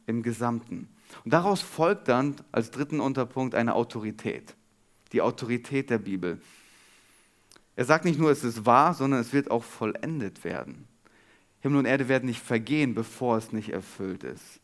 im 0.06 0.24
Gesamten. 0.24 0.88
Und 1.26 1.34
daraus 1.34 1.60
folgt 1.60 2.08
dann 2.08 2.38
als 2.54 2.72
dritten 2.72 3.02
Unterpunkt 3.02 3.54
eine 3.54 3.76
Autorität. 3.76 4.56
Die 5.12 5.22
Autorität 5.22 5.90
der 5.90 5.98
Bibel. 5.98 6.40
Er 7.76 7.86
sagt 7.86 8.06
nicht 8.06 8.20
nur, 8.20 8.32
es 8.32 8.44
ist 8.44 8.66
wahr, 8.66 8.94
sondern 8.94 9.20
es 9.20 9.34
wird 9.34 9.50
auch 9.50 9.64
vollendet 9.64 10.44
werden. 10.44 10.88
Himmel 11.62 11.80
und 11.80 11.86
Erde 11.86 12.08
werden 12.08 12.26
nicht 12.26 12.42
vergehen, 12.42 12.94
bevor 12.94 13.38
es 13.38 13.52
nicht 13.52 13.70
erfüllt 13.70 14.24
ist. 14.24 14.60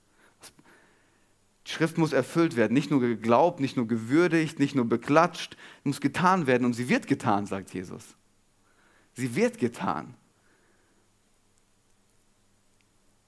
Die 1.65 1.71
Schrift 1.71 1.97
muss 1.97 2.13
erfüllt 2.13 2.55
werden, 2.55 2.73
nicht 2.73 2.89
nur 2.89 2.99
geglaubt, 2.99 3.59
nicht 3.59 3.77
nur 3.77 3.87
gewürdigt, 3.87 4.59
nicht 4.59 4.75
nur 4.75 4.85
beklatscht, 4.85 5.55
muss 5.83 6.01
getan 6.01 6.47
werden 6.47 6.65
und 6.65 6.73
sie 6.73 6.89
wird 6.89 7.07
getan, 7.07 7.45
sagt 7.45 7.73
Jesus. 7.73 8.15
Sie 9.13 9.35
wird 9.35 9.59
getan. 9.59 10.15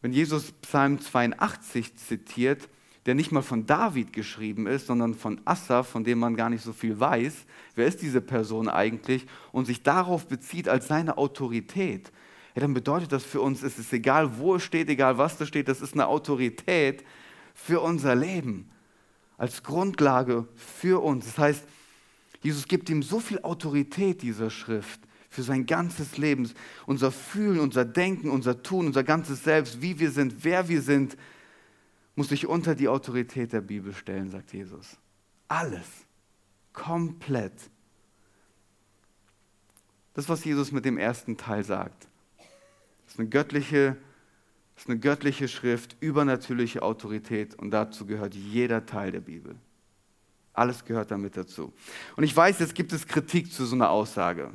Wenn 0.02 0.14
Jesus 0.14 0.52
Psalm 0.54 1.00
82 1.00 1.96
zitiert, 1.98 2.68
der 3.06 3.16
nicht 3.16 3.32
mal 3.32 3.42
von 3.42 3.66
David 3.66 4.14
geschrieben 4.14 4.68
ist, 4.68 4.88
sondern 4.88 5.16
von 5.16 5.42
Assa, 5.46 5.84
von 5.84 6.04
dem 6.04 6.20
man 6.20 6.36
gar 6.36 6.50
nicht 6.50 6.64
so 6.64 6.74
viel 6.74 7.00
weiß, 7.00 7.46
wer 7.76 7.88
ist 7.88 8.02
diese 8.02 8.22
Person 8.22 8.70
eigentlich, 8.70 9.26
und 9.52 9.66
sich 9.66 9.82
darauf 9.82 10.28
bezieht 10.28 10.70
als 10.70 10.88
seine 10.88 11.18
Autorität, 11.18 12.12
ja, 12.54 12.62
dann 12.62 12.74
bedeutet 12.74 13.12
das 13.12 13.24
für 13.24 13.42
uns, 13.42 13.64
es 13.64 13.80
ist 13.80 13.94
egal, 13.94 14.38
wo 14.38 14.56
es 14.56 14.64
steht, 14.64 14.90
egal 14.90 15.18
was 15.18 15.38
da 15.38 15.46
steht, 15.46 15.68
das 15.68 15.82
ist 15.82 15.94
eine 15.94 16.08
Autorität 16.08 17.04
für 17.54 17.80
unser 17.80 18.14
Leben, 18.14 18.70
als 19.38 19.64
Grundlage 19.64 20.48
für 20.56 21.02
uns. 21.02 21.26
Das 21.26 21.38
heißt, 21.38 21.64
Jesus 22.42 22.68
gibt 22.68 22.90
ihm 22.90 23.04
so 23.04 23.20
viel 23.20 23.40
Autorität, 23.42 24.22
dieser 24.22 24.50
Schrift, 24.50 25.00
für 25.30 25.44
sein 25.44 25.66
ganzes 25.66 26.18
Leben. 26.18 26.50
Unser 26.86 27.12
Fühlen, 27.12 27.60
unser 27.62 27.86
Denken, 27.86 28.30
unser 28.30 28.62
Tun, 28.62 28.88
unser 28.88 29.04
ganzes 29.04 29.46
Selbst, 29.46 29.82
wie 29.82 29.98
wir 29.98 30.12
sind, 30.12 30.44
wer 30.44 30.68
wir 30.68 30.82
sind, 30.82 31.16
muss 32.16 32.30
sich 32.30 32.48
unter 32.48 32.76
die 32.76 32.88
Autorität 32.88 33.54
der 33.54 33.62
Bibel 33.62 33.94
stellen, 33.94 34.30
sagt 34.30 34.54
Jesus. 34.54 34.98
Alles. 35.48 35.88
Komplett. 36.74 37.54
Das, 40.14 40.30
was 40.30 40.44
Jesus 40.44 40.72
mit 40.72 40.86
dem 40.86 40.98
ersten 40.98 41.38
Teil 41.38 41.64
sagt. 41.64 42.08
Ist 43.08 43.20
eine 43.20 43.30
göttliche, 43.30 43.98
ist 44.78 44.90
eine 44.90 45.00
göttliche 45.00 45.48
Schrift, 45.48 45.98
übernatürliche 46.00 46.82
Autorität 46.82 47.56
und 47.56 47.72
dazu 47.72 48.06
gehört 48.06 48.36
jeder 48.36 48.86
Teil 48.86 49.12
der 49.12 49.22
Bibel. 49.22 49.56
Alles 50.54 50.84
gehört 50.84 51.12
damit 51.12 51.38
dazu. 51.38 51.74
Und 52.18 52.24
ich 52.24 52.36
weiß, 52.36 52.60
jetzt 52.60 52.76
gibt 52.76 52.92
es 52.92 53.08
Kritik 53.08 53.52
zu 53.52 53.66
so 53.66 53.76
einer 53.76 53.90
Aussage. 53.90 54.52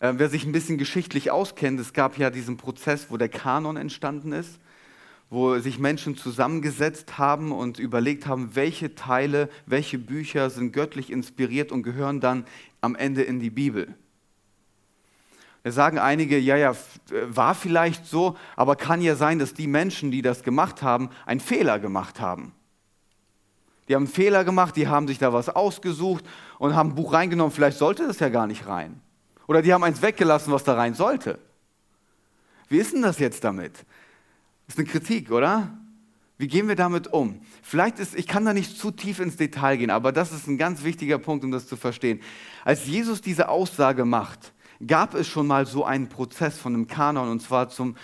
Äh, 0.00 0.14
wer 0.16 0.28
sich 0.28 0.44
ein 0.44 0.52
bisschen 0.52 0.78
geschichtlich 0.78 1.30
auskennt, 1.30 1.78
es 1.80 1.92
gab 1.92 2.18
ja 2.18 2.30
diesen 2.30 2.56
Prozess, 2.56 3.10
wo 3.10 3.16
der 3.16 3.28
Kanon 3.28 3.76
entstanden 3.76 4.32
ist, 4.32 4.58
wo 5.30 5.58
sich 5.58 5.78
Menschen 5.78 6.16
zusammengesetzt 6.16 7.18
haben 7.18 7.52
und 7.52 7.78
überlegt 7.78 8.26
haben, 8.26 8.54
welche 8.54 8.94
Teile, 8.94 9.50
welche 9.66 9.98
Bücher 9.98 10.48
sind 10.50 10.72
göttlich 10.72 11.10
inspiriert 11.10 11.70
und 11.70 11.82
gehören 11.82 12.20
dann 12.20 12.44
am 12.80 12.94
Ende 12.94 13.22
in 13.22 13.40
die 13.40 13.50
Bibel. 13.50 13.94
Da 15.64 15.72
sagen 15.72 15.98
einige, 15.98 16.38
ja, 16.38 16.56
ja, 16.56 16.74
war 17.26 17.54
vielleicht 17.54 18.06
so, 18.06 18.36
aber 18.56 18.76
kann 18.76 19.02
ja 19.02 19.16
sein, 19.16 19.38
dass 19.38 19.52
die 19.52 19.66
Menschen, 19.66 20.10
die 20.10 20.22
das 20.22 20.42
gemacht 20.42 20.82
haben, 20.82 21.10
einen 21.26 21.40
Fehler 21.40 21.78
gemacht 21.78 22.20
haben. 22.20 22.52
Die 23.88 23.94
haben 23.94 24.04
einen 24.04 24.12
Fehler 24.12 24.44
gemacht, 24.44 24.76
die 24.76 24.88
haben 24.88 25.08
sich 25.08 25.18
da 25.18 25.32
was 25.32 25.48
ausgesucht 25.48 26.24
und 26.58 26.74
haben 26.74 26.90
ein 26.90 26.94
Buch 26.94 27.12
reingenommen, 27.12 27.52
vielleicht 27.52 27.78
sollte 27.78 28.06
das 28.06 28.18
ja 28.18 28.28
gar 28.28 28.46
nicht 28.46 28.66
rein. 28.66 29.00
Oder 29.46 29.62
die 29.62 29.72
haben 29.72 29.82
eins 29.82 30.00
weggelassen, 30.00 30.52
was 30.52 30.64
da 30.64 30.74
rein 30.74 30.94
sollte. 30.94 31.38
Wie 32.68 32.78
ist 32.78 32.92
denn 32.92 33.02
das 33.02 33.18
jetzt 33.18 33.44
damit? 33.44 33.84
Das 34.68 34.74
ist 34.74 34.78
eine 34.78 34.88
Kritik, 34.88 35.32
oder? 35.32 35.76
Wie 36.36 36.46
gehen 36.46 36.68
wir 36.68 36.76
damit 36.76 37.08
um? 37.08 37.40
Vielleicht 37.62 37.98
ist, 37.98 38.14
ich 38.14 38.28
kann 38.28 38.44
da 38.44 38.54
nicht 38.54 38.78
zu 38.78 38.92
tief 38.92 39.18
ins 39.18 39.36
Detail 39.36 39.76
gehen, 39.76 39.90
aber 39.90 40.12
das 40.12 40.30
ist 40.30 40.46
ein 40.46 40.56
ganz 40.56 40.84
wichtiger 40.84 41.18
Punkt, 41.18 41.44
um 41.44 41.50
das 41.50 41.66
zu 41.66 41.76
verstehen. 41.76 42.20
Als 42.64 42.86
Jesus 42.86 43.20
diese 43.20 43.48
Aussage 43.48 44.04
macht, 44.04 44.52
gab 44.86 45.14
es 45.14 45.26
schon 45.26 45.48
mal 45.48 45.66
so 45.66 45.84
einen 45.84 46.08
Prozess 46.08 46.58
von 46.58 46.74
einem 46.74 46.86
Kanon, 46.86 47.28
und 47.28 47.42
zwar 47.42 47.70
zum, 47.70 47.96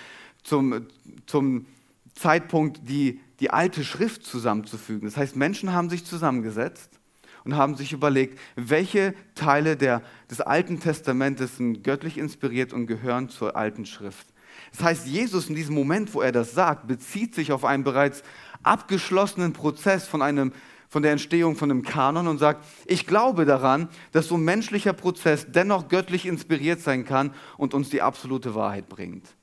zum, 0.42 0.86
zum 1.26 1.66
Zeitpunkt, 2.14 2.88
die, 2.88 3.20
die 3.38 3.50
alte 3.50 3.84
Schrift 3.84 4.24
zusammenzufügen. 4.24 5.06
Das 5.06 5.16
heißt, 5.16 5.36
Menschen 5.36 5.72
haben 5.72 5.90
sich 5.90 6.04
zusammengesetzt 6.04 6.98
und 7.44 7.56
haben 7.56 7.76
sich 7.76 7.92
überlegt, 7.92 8.38
welche 8.56 9.14
Teile 9.34 9.76
der, 9.76 10.02
des 10.30 10.40
Alten 10.40 10.80
Testamentes 10.80 11.58
sind 11.58 11.84
göttlich 11.84 12.18
inspiriert 12.18 12.72
und 12.72 12.86
gehören 12.86 13.28
zur 13.28 13.54
alten 13.54 13.86
Schrift. 13.86 14.26
Das 14.72 14.82
heißt, 14.82 15.06
Jesus 15.06 15.48
in 15.48 15.54
diesem 15.54 15.74
Moment, 15.74 16.14
wo 16.14 16.20
er 16.20 16.32
das 16.32 16.52
sagt, 16.52 16.86
bezieht 16.86 17.34
sich 17.34 17.52
auf 17.52 17.64
einen 17.64 17.84
bereits 17.84 18.22
abgeschlossenen 18.62 19.52
Prozess 19.52 20.06
von 20.06 20.22
einem 20.22 20.52
von 20.94 21.02
der 21.02 21.10
Entstehung 21.10 21.56
von 21.56 21.72
einem 21.72 21.82
Kanon 21.82 22.28
und 22.28 22.38
sagt, 22.38 22.64
ich 22.86 23.04
glaube 23.04 23.46
daran, 23.46 23.88
dass 24.12 24.28
so 24.28 24.36
ein 24.36 24.44
menschlicher 24.44 24.92
Prozess 24.92 25.46
dennoch 25.50 25.88
göttlich 25.88 26.24
inspiriert 26.24 26.80
sein 26.80 27.04
kann 27.04 27.34
und 27.56 27.74
uns 27.74 27.90
die 27.90 28.00
absolute 28.00 28.54
Wahrheit 28.54 28.88
bringt. 28.88 29.34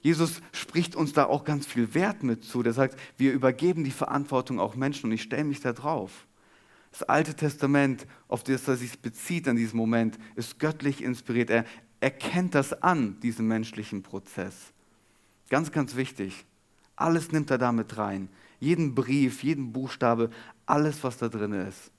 Jesus 0.00 0.40
spricht 0.52 0.96
uns 0.96 1.12
da 1.12 1.26
auch 1.26 1.44
ganz 1.44 1.66
viel 1.66 1.92
Wert 1.92 2.22
mit 2.22 2.42
zu. 2.42 2.62
Der 2.62 2.72
sagt, 2.72 2.98
wir 3.18 3.32
übergeben 3.32 3.84
die 3.84 3.90
Verantwortung 3.90 4.60
auch 4.60 4.76
Menschen 4.76 5.06
und 5.06 5.12
ich 5.12 5.22
stelle 5.22 5.44
mich 5.44 5.60
da 5.60 5.74
drauf. 5.74 6.26
Das 6.90 7.02
Alte 7.02 7.34
Testament, 7.34 8.06
auf 8.28 8.44
das 8.44 8.68
er 8.68 8.76
sich 8.76 9.00
bezieht 9.00 9.46
in 9.46 9.56
diesem 9.56 9.78
Moment, 9.78 10.18
ist 10.36 10.58
göttlich 10.58 11.02
inspiriert. 11.02 11.50
Er 11.50 11.64
erkennt 12.04 12.54
das 12.54 12.82
an, 12.82 13.18
diesen 13.20 13.48
menschlichen 13.48 14.02
Prozess. 14.02 14.54
Ganz, 15.48 15.72
ganz 15.72 15.96
wichtig. 15.96 16.44
Alles 16.96 17.32
nimmt 17.32 17.50
er 17.50 17.58
damit 17.58 17.96
rein 17.96 18.28
jeden 18.64 18.94
Brief, 18.94 19.42
jeden 19.42 19.72
Buchstabe, 19.72 20.30
alles, 20.66 21.04
was 21.04 21.18
da 21.18 21.28
drin 21.28 21.52
ist. 21.52 21.90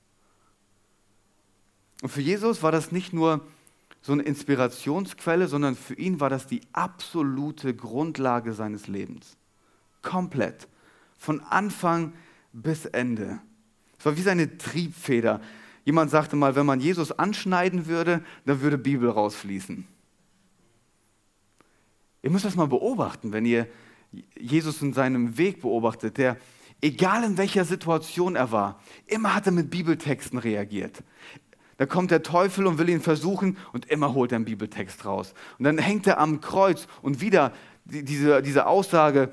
Und 2.02 2.10
für 2.10 2.20
Jesus 2.20 2.62
war 2.62 2.72
das 2.72 2.92
nicht 2.92 3.12
nur 3.12 3.46
so 4.02 4.12
eine 4.12 4.22
Inspirationsquelle, 4.22 5.48
sondern 5.48 5.76
für 5.76 5.94
ihn 5.94 6.20
war 6.20 6.28
das 6.28 6.46
die 6.46 6.60
absolute 6.72 7.74
Grundlage 7.74 8.52
seines 8.52 8.86
Lebens. 8.88 9.36
Komplett. 10.02 10.68
Von 11.16 11.40
Anfang 11.40 12.12
bis 12.52 12.84
Ende. 12.84 13.40
Es 13.98 14.04
war 14.04 14.16
wie 14.16 14.22
seine 14.22 14.58
Triebfeder. 14.58 15.40
Jemand 15.84 16.10
sagte 16.10 16.36
mal, 16.36 16.54
wenn 16.54 16.66
man 16.66 16.80
Jesus 16.80 17.12
anschneiden 17.12 17.86
würde, 17.86 18.22
dann 18.44 18.60
würde 18.60 18.76
Bibel 18.76 19.08
rausfließen. 19.08 19.86
Ihr 22.26 22.32
müsst 22.32 22.44
das 22.44 22.56
mal 22.56 22.66
beobachten, 22.66 23.32
wenn 23.32 23.46
ihr 23.46 23.68
Jesus 24.36 24.82
in 24.82 24.92
seinem 24.92 25.38
Weg 25.38 25.60
beobachtet. 25.60 26.18
Der, 26.18 26.36
Egal 26.82 27.22
in 27.22 27.38
welcher 27.38 27.64
Situation 27.64 28.34
er 28.34 28.50
war, 28.50 28.80
immer 29.06 29.32
hat 29.32 29.46
er 29.46 29.52
mit 29.52 29.70
Bibeltexten 29.70 30.36
reagiert. 30.40 31.04
Da 31.76 31.86
kommt 31.86 32.10
der 32.10 32.24
Teufel 32.24 32.66
und 32.66 32.78
will 32.78 32.88
ihn 32.88 33.00
versuchen 33.00 33.56
und 33.72 33.86
immer 33.86 34.12
holt 34.12 34.32
er 34.32 34.36
einen 34.36 34.44
Bibeltext 34.44 35.04
raus. 35.04 35.34
Und 35.56 35.66
dann 35.66 35.78
hängt 35.78 36.08
er 36.08 36.18
am 36.18 36.40
Kreuz 36.40 36.88
und 37.00 37.20
wieder 37.20 37.52
diese, 37.84 38.42
diese 38.42 38.66
Aussage, 38.66 39.30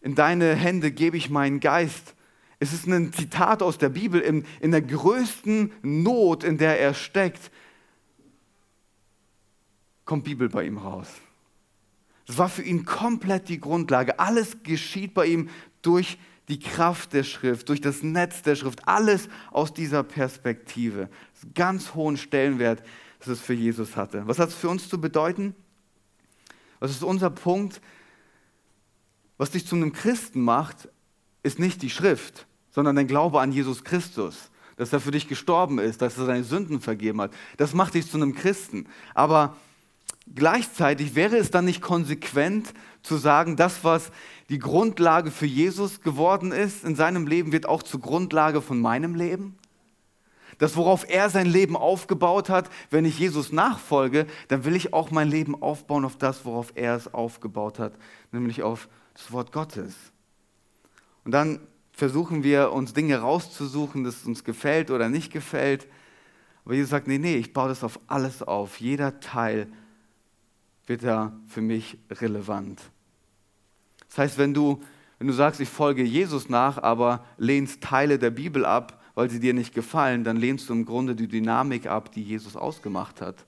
in 0.00 0.14
deine 0.14 0.54
Hände 0.54 0.92
gebe 0.92 1.18
ich 1.18 1.28
meinen 1.28 1.60
Geist. 1.60 2.14
Es 2.58 2.72
ist 2.72 2.86
ein 2.86 3.12
Zitat 3.12 3.62
aus 3.62 3.76
der 3.76 3.90
Bibel, 3.90 4.22
in, 4.22 4.46
in 4.60 4.70
der 4.70 4.80
größten 4.80 5.72
Not, 5.82 6.42
in 6.42 6.56
der 6.56 6.80
er 6.80 6.94
steckt, 6.94 7.50
kommt 10.06 10.24
Bibel 10.24 10.48
bei 10.48 10.64
ihm 10.64 10.78
raus. 10.78 11.08
Das 12.26 12.38
war 12.38 12.48
für 12.48 12.62
ihn 12.62 12.84
komplett 12.84 13.48
die 13.48 13.60
Grundlage. 13.60 14.18
Alles 14.18 14.62
geschieht 14.62 15.14
bei 15.14 15.26
ihm 15.26 15.50
durch 15.82 16.18
die 16.48 16.58
Kraft 16.58 17.12
der 17.12 17.24
Schrift, 17.24 17.68
durch 17.68 17.80
das 17.80 18.02
Netz 18.02 18.42
der 18.42 18.54
Schrift, 18.56 18.86
alles 18.86 19.28
aus 19.50 19.72
dieser 19.72 20.02
Perspektive. 20.02 21.08
Ganz 21.54 21.94
hohen 21.94 22.16
Stellenwert, 22.16 22.82
das 23.20 23.28
es 23.28 23.40
für 23.40 23.54
Jesus 23.54 23.96
hatte. 23.96 24.26
Was 24.26 24.38
hat 24.38 24.50
es 24.50 24.54
für 24.54 24.68
uns 24.68 24.88
zu 24.88 25.00
bedeuten? 25.00 25.54
Was 26.80 26.90
ist 26.90 27.02
unser 27.02 27.30
Punkt? 27.30 27.80
Was 29.38 29.50
dich 29.50 29.66
zu 29.66 29.74
einem 29.74 29.92
Christen 29.92 30.42
macht, 30.42 30.88
ist 31.42 31.58
nicht 31.58 31.82
die 31.82 31.90
Schrift, 31.90 32.46
sondern 32.70 32.96
dein 32.96 33.06
Glaube 33.06 33.40
an 33.40 33.52
Jesus 33.52 33.84
Christus, 33.84 34.50
dass 34.76 34.92
er 34.92 35.00
für 35.00 35.10
dich 35.10 35.28
gestorben 35.28 35.78
ist, 35.78 36.02
dass 36.02 36.18
er 36.18 36.26
seine 36.26 36.44
Sünden 36.44 36.80
vergeben 36.80 37.20
hat. 37.20 37.32
Das 37.56 37.74
macht 37.74 37.94
dich 37.94 38.10
zu 38.10 38.16
einem 38.16 38.34
Christen. 38.34 38.86
Aber 39.14 39.56
gleichzeitig 40.32 41.14
wäre 41.14 41.36
es 41.36 41.50
dann 41.50 41.64
nicht 41.64 41.82
konsequent 41.82 42.72
zu 43.02 43.16
sagen, 43.16 43.56
das, 43.56 43.84
was 43.84 44.10
die 44.48 44.58
Grundlage 44.58 45.30
für 45.30 45.46
Jesus 45.46 46.00
geworden 46.00 46.52
ist 46.52 46.84
in 46.84 46.96
seinem 46.96 47.26
Leben, 47.26 47.52
wird 47.52 47.66
auch 47.66 47.82
zur 47.82 48.00
Grundlage 48.00 48.62
von 48.62 48.80
meinem 48.80 49.14
Leben? 49.14 49.56
Das, 50.58 50.76
worauf 50.76 51.08
er 51.08 51.30
sein 51.30 51.46
Leben 51.46 51.76
aufgebaut 51.76 52.48
hat, 52.48 52.70
wenn 52.90 53.04
ich 53.04 53.18
Jesus 53.18 53.52
nachfolge, 53.52 54.26
dann 54.48 54.64
will 54.64 54.76
ich 54.76 54.92
auch 54.92 55.10
mein 55.10 55.28
Leben 55.28 55.60
aufbauen 55.60 56.04
auf 56.04 56.16
das, 56.16 56.44
worauf 56.44 56.72
er 56.76 56.94
es 56.94 57.12
aufgebaut 57.12 57.78
hat, 57.78 57.94
nämlich 58.30 58.62
auf 58.62 58.88
das 59.14 59.32
Wort 59.32 59.52
Gottes. 59.52 59.94
Und 61.24 61.32
dann 61.32 61.60
versuchen 61.92 62.44
wir 62.44 62.72
uns 62.72 62.92
Dinge 62.92 63.18
rauszusuchen, 63.18 64.04
das 64.04 64.24
uns 64.24 64.44
gefällt 64.44 64.90
oder 64.90 65.08
nicht 65.08 65.32
gefällt. 65.32 65.88
Aber 66.64 66.74
Jesus 66.74 66.90
sagt, 66.90 67.08
nee, 67.08 67.18
nee, 67.18 67.36
ich 67.36 67.52
baue 67.52 67.68
das 67.68 67.82
auf 67.82 67.98
alles 68.06 68.42
auf. 68.42 68.80
Jeder 68.80 69.20
Teil 69.20 69.68
wird 70.86 71.02
da 71.02 71.32
für 71.46 71.60
mich 71.60 71.98
relevant. 72.10 72.80
Das 74.08 74.18
heißt, 74.18 74.38
wenn 74.38 74.54
du, 74.54 74.82
wenn 75.18 75.26
du 75.26 75.32
sagst, 75.32 75.60
ich 75.60 75.68
folge 75.68 76.04
Jesus 76.04 76.48
nach, 76.48 76.78
aber 76.78 77.24
lehnst 77.36 77.80
Teile 77.80 78.18
der 78.18 78.30
Bibel 78.30 78.64
ab, 78.64 79.02
weil 79.14 79.30
sie 79.30 79.40
dir 79.40 79.54
nicht 79.54 79.74
gefallen, 79.74 80.24
dann 80.24 80.36
lehnst 80.36 80.68
du 80.68 80.72
im 80.72 80.84
Grunde 80.84 81.14
die 81.14 81.28
Dynamik 81.28 81.86
ab, 81.86 82.12
die 82.12 82.22
Jesus 82.22 82.56
ausgemacht 82.56 83.20
hat 83.20 83.44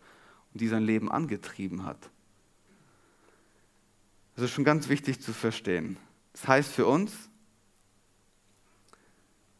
und 0.53 0.61
die 0.61 0.69
sein 0.69 0.85
Leben 0.85 1.11
angetrieben 1.11 1.85
hat. 1.85 2.11
Das 4.35 4.45
ist 4.45 4.51
schon 4.53 4.65
ganz 4.65 4.89
wichtig 4.89 5.21
zu 5.21 5.33
verstehen. 5.33 5.97
Das 6.33 6.47
heißt 6.47 6.71
für 6.73 6.87
uns, 6.87 7.13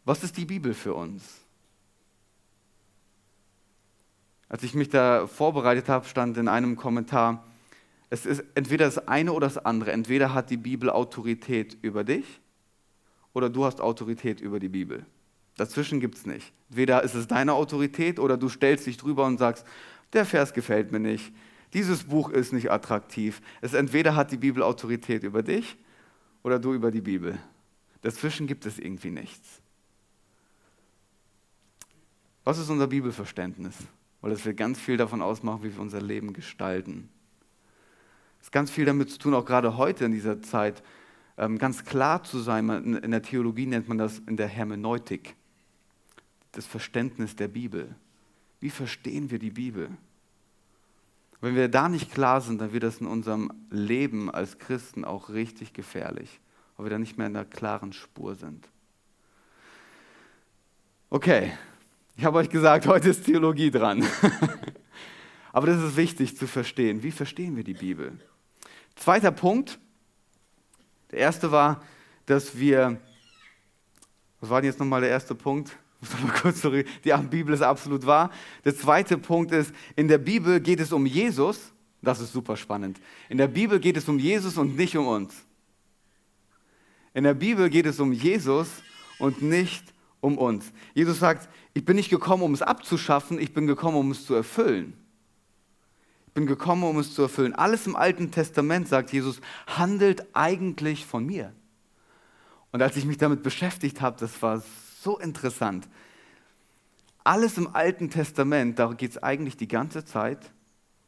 was 0.05 0.23
ist 0.23 0.37
die 0.37 0.45
Bibel 0.45 0.75
für 0.75 0.95
uns? 0.95 1.25
Als 4.49 4.63
ich 4.63 4.75
mich 4.75 4.89
da 4.89 5.27
vorbereitet 5.27 5.89
habe, 5.89 6.07
stand 6.07 6.37
in 6.37 6.47
einem 6.47 6.77
Kommentar, 6.77 7.45
Es 8.11 8.25
ist 8.25 8.45
entweder 8.55 8.85
das 8.85 9.09
eine 9.09 9.33
oder 9.33 9.47
das 9.47 9.59
andere. 9.59 9.93
Entweder 9.93 10.33
hat 10.33 10.51
die 10.51 10.57
Bibel 10.57 10.91
Autorität 10.91 11.77
über 11.83 12.05
dich 12.05 12.41
oder 13.33 13.51
du 13.51 13.65
hast 13.65 13.81
Autorität 13.81 14.41
über 14.41 14.61
die 14.61 14.69
Bibel. 14.69 15.05
Dazwischen 15.57 16.01
gibt 16.01 16.17
es 16.17 16.27
nicht. 16.27 16.53
Entweder 16.71 17.03
ist 17.03 17.15
es 17.15 17.27
deine 17.27 17.55
Autorität 17.55 18.19
oder 18.19 18.37
du 18.37 18.49
stellst 18.49 18.87
dich 18.87 18.97
drüber 18.97 19.27
und 19.27 19.39
sagst, 19.39 19.67
der 20.13 20.25
Vers 20.25 20.53
gefällt 20.53 20.93
mir 20.93 21.01
nicht, 21.01 21.33
dieses 21.73 22.05
Buch 22.05 22.31
ist 22.31 22.53
nicht 22.53 22.71
attraktiv. 22.71 23.43
Es 23.61 23.75
entweder 23.75 24.15
hat 24.15 24.31
die 24.31 24.37
Bibel 24.37 24.63
Autorität 24.63 25.25
über 25.25 25.43
dich 25.43 25.77
oder 26.43 26.59
du 26.59 26.75
über 26.75 26.91
die 26.91 27.01
Bibel. 27.01 27.39
Dazwischen 28.03 28.47
gibt 28.47 28.67
es 28.67 28.79
irgendwie 28.79 29.11
nichts. 29.11 29.61
Was 32.45 32.59
ist 32.59 32.71
unser 32.71 32.87
Bibelverständnis? 32.87 33.75
Weil 34.21 34.33
es 34.33 34.45
will 34.45 34.55
ganz 34.55 34.79
viel 34.79 34.97
davon 34.97 35.21
ausmachen, 35.21 35.65
wie 35.65 35.75
wir 35.75 35.81
unser 35.81 36.01
Leben 36.01 36.33
gestalten. 36.33 37.09
Hat 38.47 38.53
ganz 38.53 38.71
viel 38.71 38.85
damit 38.85 39.11
zu 39.11 39.19
tun, 39.19 39.35
auch 39.35 39.45
gerade 39.45 39.77
heute 39.77 40.05
in 40.05 40.13
dieser 40.13 40.41
Zeit, 40.41 40.85
ähm, 41.37 41.59
ganz 41.59 41.85
klar 41.85 42.23
zu 42.23 42.39
sein. 42.39 42.69
In 42.69 43.11
der 43.11 43.23
Theologie 43.23 43.67
nennt 43.67 43.89
man 43.89 43.99
das 43.99 44.21
in 44.21 44.37
der 44.37 44.47
Hermeneutik, 44.47 45.35
das 46.53 46.65
Verständnis 46.65 47.35
der 47.35 47.49
Bibel. 47.49 47.97
Wie 48.61 48.71
verstehen 48.71 49.33
wir 49.33 49.41
die 49.41 49.51
Bibel? 49.51 49.91
Wenn 51.41 51.57
wir 51.57 51.69
da 51.69 51.89
nicht 51.89 52.13
klar 52.13 52.41
sind, 52.41 52.61
dann 52.61 52.73
wird 52.73 52.85
das 52.85 52.99
in 52.99 53.09
unserem 53.09 53.51
Leben 53.69 54.31
als 54.31 54.59
Christen 54.59 55.05
auch 55.05 55.29
richtig 55.29 55.73
gefährlich, 55.73 56.41
weil 56.77 56.87
wir 56.87 56.91
da 56.91 56.99
nicht 57.01 57.19
mehr 57.19 57.27
in 57.27 57.37
einer 57.37 57.45
klaren 57.45 57.93
Spur 57.93 58.37
sind. 58.37 58.69
Okay, 61.11 61.53
ich 62.17 62.25
habe 62.25 62.39
euch 62.39 62.49
gesagt, 62.49 62.87
heute 62.87 63.11
ist 63.11 63.25
Theologie 63.25 63.73
dran. 63.73 64.05
Aber 65.53 65.67
das 65.67 65.83
ist 65.83 65.97
wichtig 65.97 66.37
zu 66.37 66.47
verstehen. 66.47 67.03
Wie 67.03 67.11
verstehen 67.11 67.57
wir 67.57 67.65
die 67.65 67.75
Bibel? 67.75 68.21
Zweiter 68.97 69.31
Punkt. 69.31 69.79
Der 71.13 71.21
erste 71.21 71.53
war, 71.53 71.83
dass 72.27 72.59
wir, 72.59 73.01
was 74.41 74.51
war 74.51 74.61
denn 74.61 74.71
jetzt 74.71 74.81
nochmal 74.81 75.01
der 75.01 75.11
erste 75.11 75.35
Punkt? 75.35 75.77
Die 77.05 77.13
Bibel 77.31 77.55
ist 77.55 77.63
absolut 77.63 78.05
wahr. 78.05 78.31
Der 78.65 78.77
zweite 78.77 79.17
Punkt 79.19 79.53
ist, 79.53 79.73
in 79.95 80.09
der 80.09 80.19
Bibel 80.19 80.61
geht 80.61 80.81
es 80.81 80.93
um 80.93 81.07
Jesus. 81.07 81.73
Das 82.03 82.21
ist 82.21 82.33
super 82.33 82.57
spannend. 82.57 83.01
In 83.29 83.39
der 83.39 83.49
Bibel 83.49 83.81
geht 83.81 83.97
es 83.97 84.09
um 84.09 84.19
Jesus 84.19 84.59
und 84.59 84.77
nicht 84.77 84.97
um 84.97 85.07
uns. 85.07 85.45
In 87.15 87.25
der 87.25 87.35
Bibel 87.35 87.71
geht 87.71 87.87
es 87.87 87.99
um 87.99 88.13
Jesus 88.13 88.69
und 89.19 89.41
nicht 89.43 89.85
um 90.21 90.37
uns. 90.39 90.73
Jesus 90.95 91.19
sagt, 91.19 91.49
ich 91.73 91.85
bin 91.85 91.97
nicht 91.97 92.11
gekommen, 92.11 92.43
um 92.43 92.53
es 92.53 92.63
abzuschaffen, 92.63 93.39
ich 93.39 93.55
bin 93.55 93.67
gekommen, 93.67 93.97
um 93.97 94.11
es 94.11 94.27
zu 94.27 94.35
erfüllen. 94.35 94.93
Bin 96.37 96.47
gekommen, 96.47 96.85
um 96.85 96.99
es 96.99 97.15
zu 97.15 97.23
erfüllen. 97.23 97.55
Alles 97.55 97.87
im 97.87 97.97
Alten 97.97 98.31
Testament, 98.31 98.87
sagt 98.87 99.13
Jesus, 99.13 99.41
handelt 99.67 100.27
eigentlich 100.35 101.05
von 101.05 101.27
mir. 101.27 101.53
Und 102.73 102.83
als 102.83 102.97
ich 102.97 103.07
mich 103.07 103.17
damit 103.17 103.43
beschäftigt 103.43 104.01
habe, 104.01 104.17
das 104.21 104.41
war 104.43 104.63
so 105.01 105.19
interessant. 105.19 105.89
Alles 107.25 107.57
im 107.59 107.75
Alten 107.75 108.11
Testament, 108.11 108.79
da 108.79 108.93
geht 108.93 109.13
es 109.13 109.23
eigentlich 109.23 109.57
die 109.57 109.67
ganze 109.67 110.05
Zeit 110.05 110.53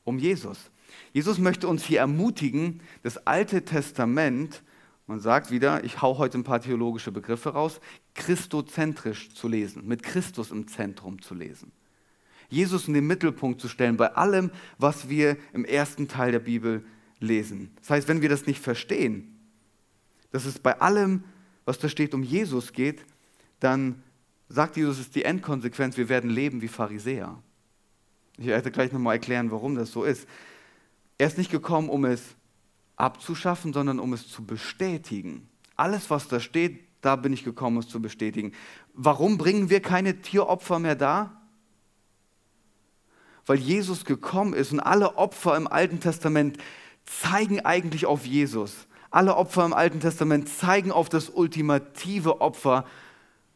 um 0.04 0.18
Jesus. 0.18 0.70
Jesus 1.12 1.38
möchte 1.38 1.68
uns 1.68 1.85
hier 1.85 2.00
ermutigen, 2.00 2.80
das 3.02 3.26
Alte 3.26 3.64
Testament 3.64 4.62
man 5.08 5.20
sagt 5.20 5.50
wieder, 5.50 5.85
ich 5.85 6.02
hau 6.02 6.18
heute 6.18 6.37
ein 6.37 6.44
paar 6.44 6.61
theologische 6.61 7.11
Begriffe 7.11 7.54
raus, 7.54 7.80
christozentrisch 8.14 9.32
zu 9.35 9.49
lesen, 9.49 9.87
mit 9.88 10.02
Christus 10.02 10.50
im 10.50 10.68
Zentrum 10.68 11.23
zu 11.23 11.35
lesen. 11.35 11.73
Jesus 12.49 12.88
in 12.88 12.95
den 12.95 13.07
Mittelpunkt 13.07 13.61
zu 13.61 13.69
stellen 13.69 13.97
bei 13.97 14.14
allem, 14.14 14.50
was 14.78 15.09
wir 15.09 15.37
im 15.52 15.64
ersten 15.64 16.09
Teil 16.09 16.33
der 16.33 16.38
Bibel 16.38 16.85
lesen. 17.21 17.73
Das 17.81 17.90
heißt, 17.90 18.09
wenn 18.09 18.23
wir 18.23 18.28
das 18.28 18.47
nicht 18.47 18.61
verstehen, 18.61 19.38
dass 20.31 20.45
es 20.45 20.59
bei 20.59 20.81
allem, 20.81 21.25
was 21.64 21.78
da 21.78 21.88
steht, 21.88 22.14
um 22.14 22.23
Jesus 22.23 22.73
geht, 22.73 23.05
dann 23.61 24.02
sagt 24.49 24.76
Jesus, 24.76 24.99
es 24.99 25.06
ist 25.06 25.15
die 25.15 25.25
Endkonsequenz, 25.25 25.97
wir 25.97 26.08
werden 26.08 26.30
leben 26.30 26.63
wie 26.63 26.69
Pharisäer. 26.69 27.43
Ich 28.39 28.47
werde 28.47 28.71
gleich 28.71 28.93
nochmal 28.93 29.17
erklären, 29.17 29.50
warum 29.50 29.75
das 29.75 29.91
so 29.91 30.04
ist. 30.04 30.26
Er 31.19 31.26
ist 31.26 31.39
nicht 31.39 31.50
gekommen, 31.50 31.89
um 31.89 32.04
es 32.04 32.23
abzuschaffen, 32.97 33.73
sondern 33.73 33.99
um 33.99 34.13
es 34.13 34.28
zu 34.28 34.45
bestätigen. 34.45 35.49
Alles, 35.76 36.08
was 36.11 36.28
da 36.28 36.41
steht, 36.41 36.80
da 37.00 37.17
bin 37.17 37.32
ich 37.32 37.45
gekommen, 37.45 37.78
es 37.78 37.89
zu 37.89 38.00
bestätigen. 38.00 38.52
Warum 38.95 39.39
bringen 39.39 39.71
wir 39.71 39.80
keine 39.80 40.21
Tieropfer 40.21 40.78
mehr 40.78 40.97
da? 40.97 41.39
Weil 43.49 43.58
Jesus 43.58 44.04
gekommen 44.04 44.52
ist 44.52 44.73
und 44.73 44.80
alle 44.80 45.17
Opfer 45.17 45.56
im 45.56 45.67
Alten 45.67 46.00
Testament 46.00 46.58
zeigen 47.06 47.65
eigentlich 47.65 48.04
auf 48.04 48.26
Jesus. 48.26 48.87
Alle 49.11 49.37
Opfer 49.37 49.65
im 49.65 49.73
Alten 49.73 50.00
Testament 50.00 50.50
zeigen 50.50 50.93
auf 50.93 51.08
das 51.08 51.30
ultimative 51.30 52.43
Opfer, 52.43 52.84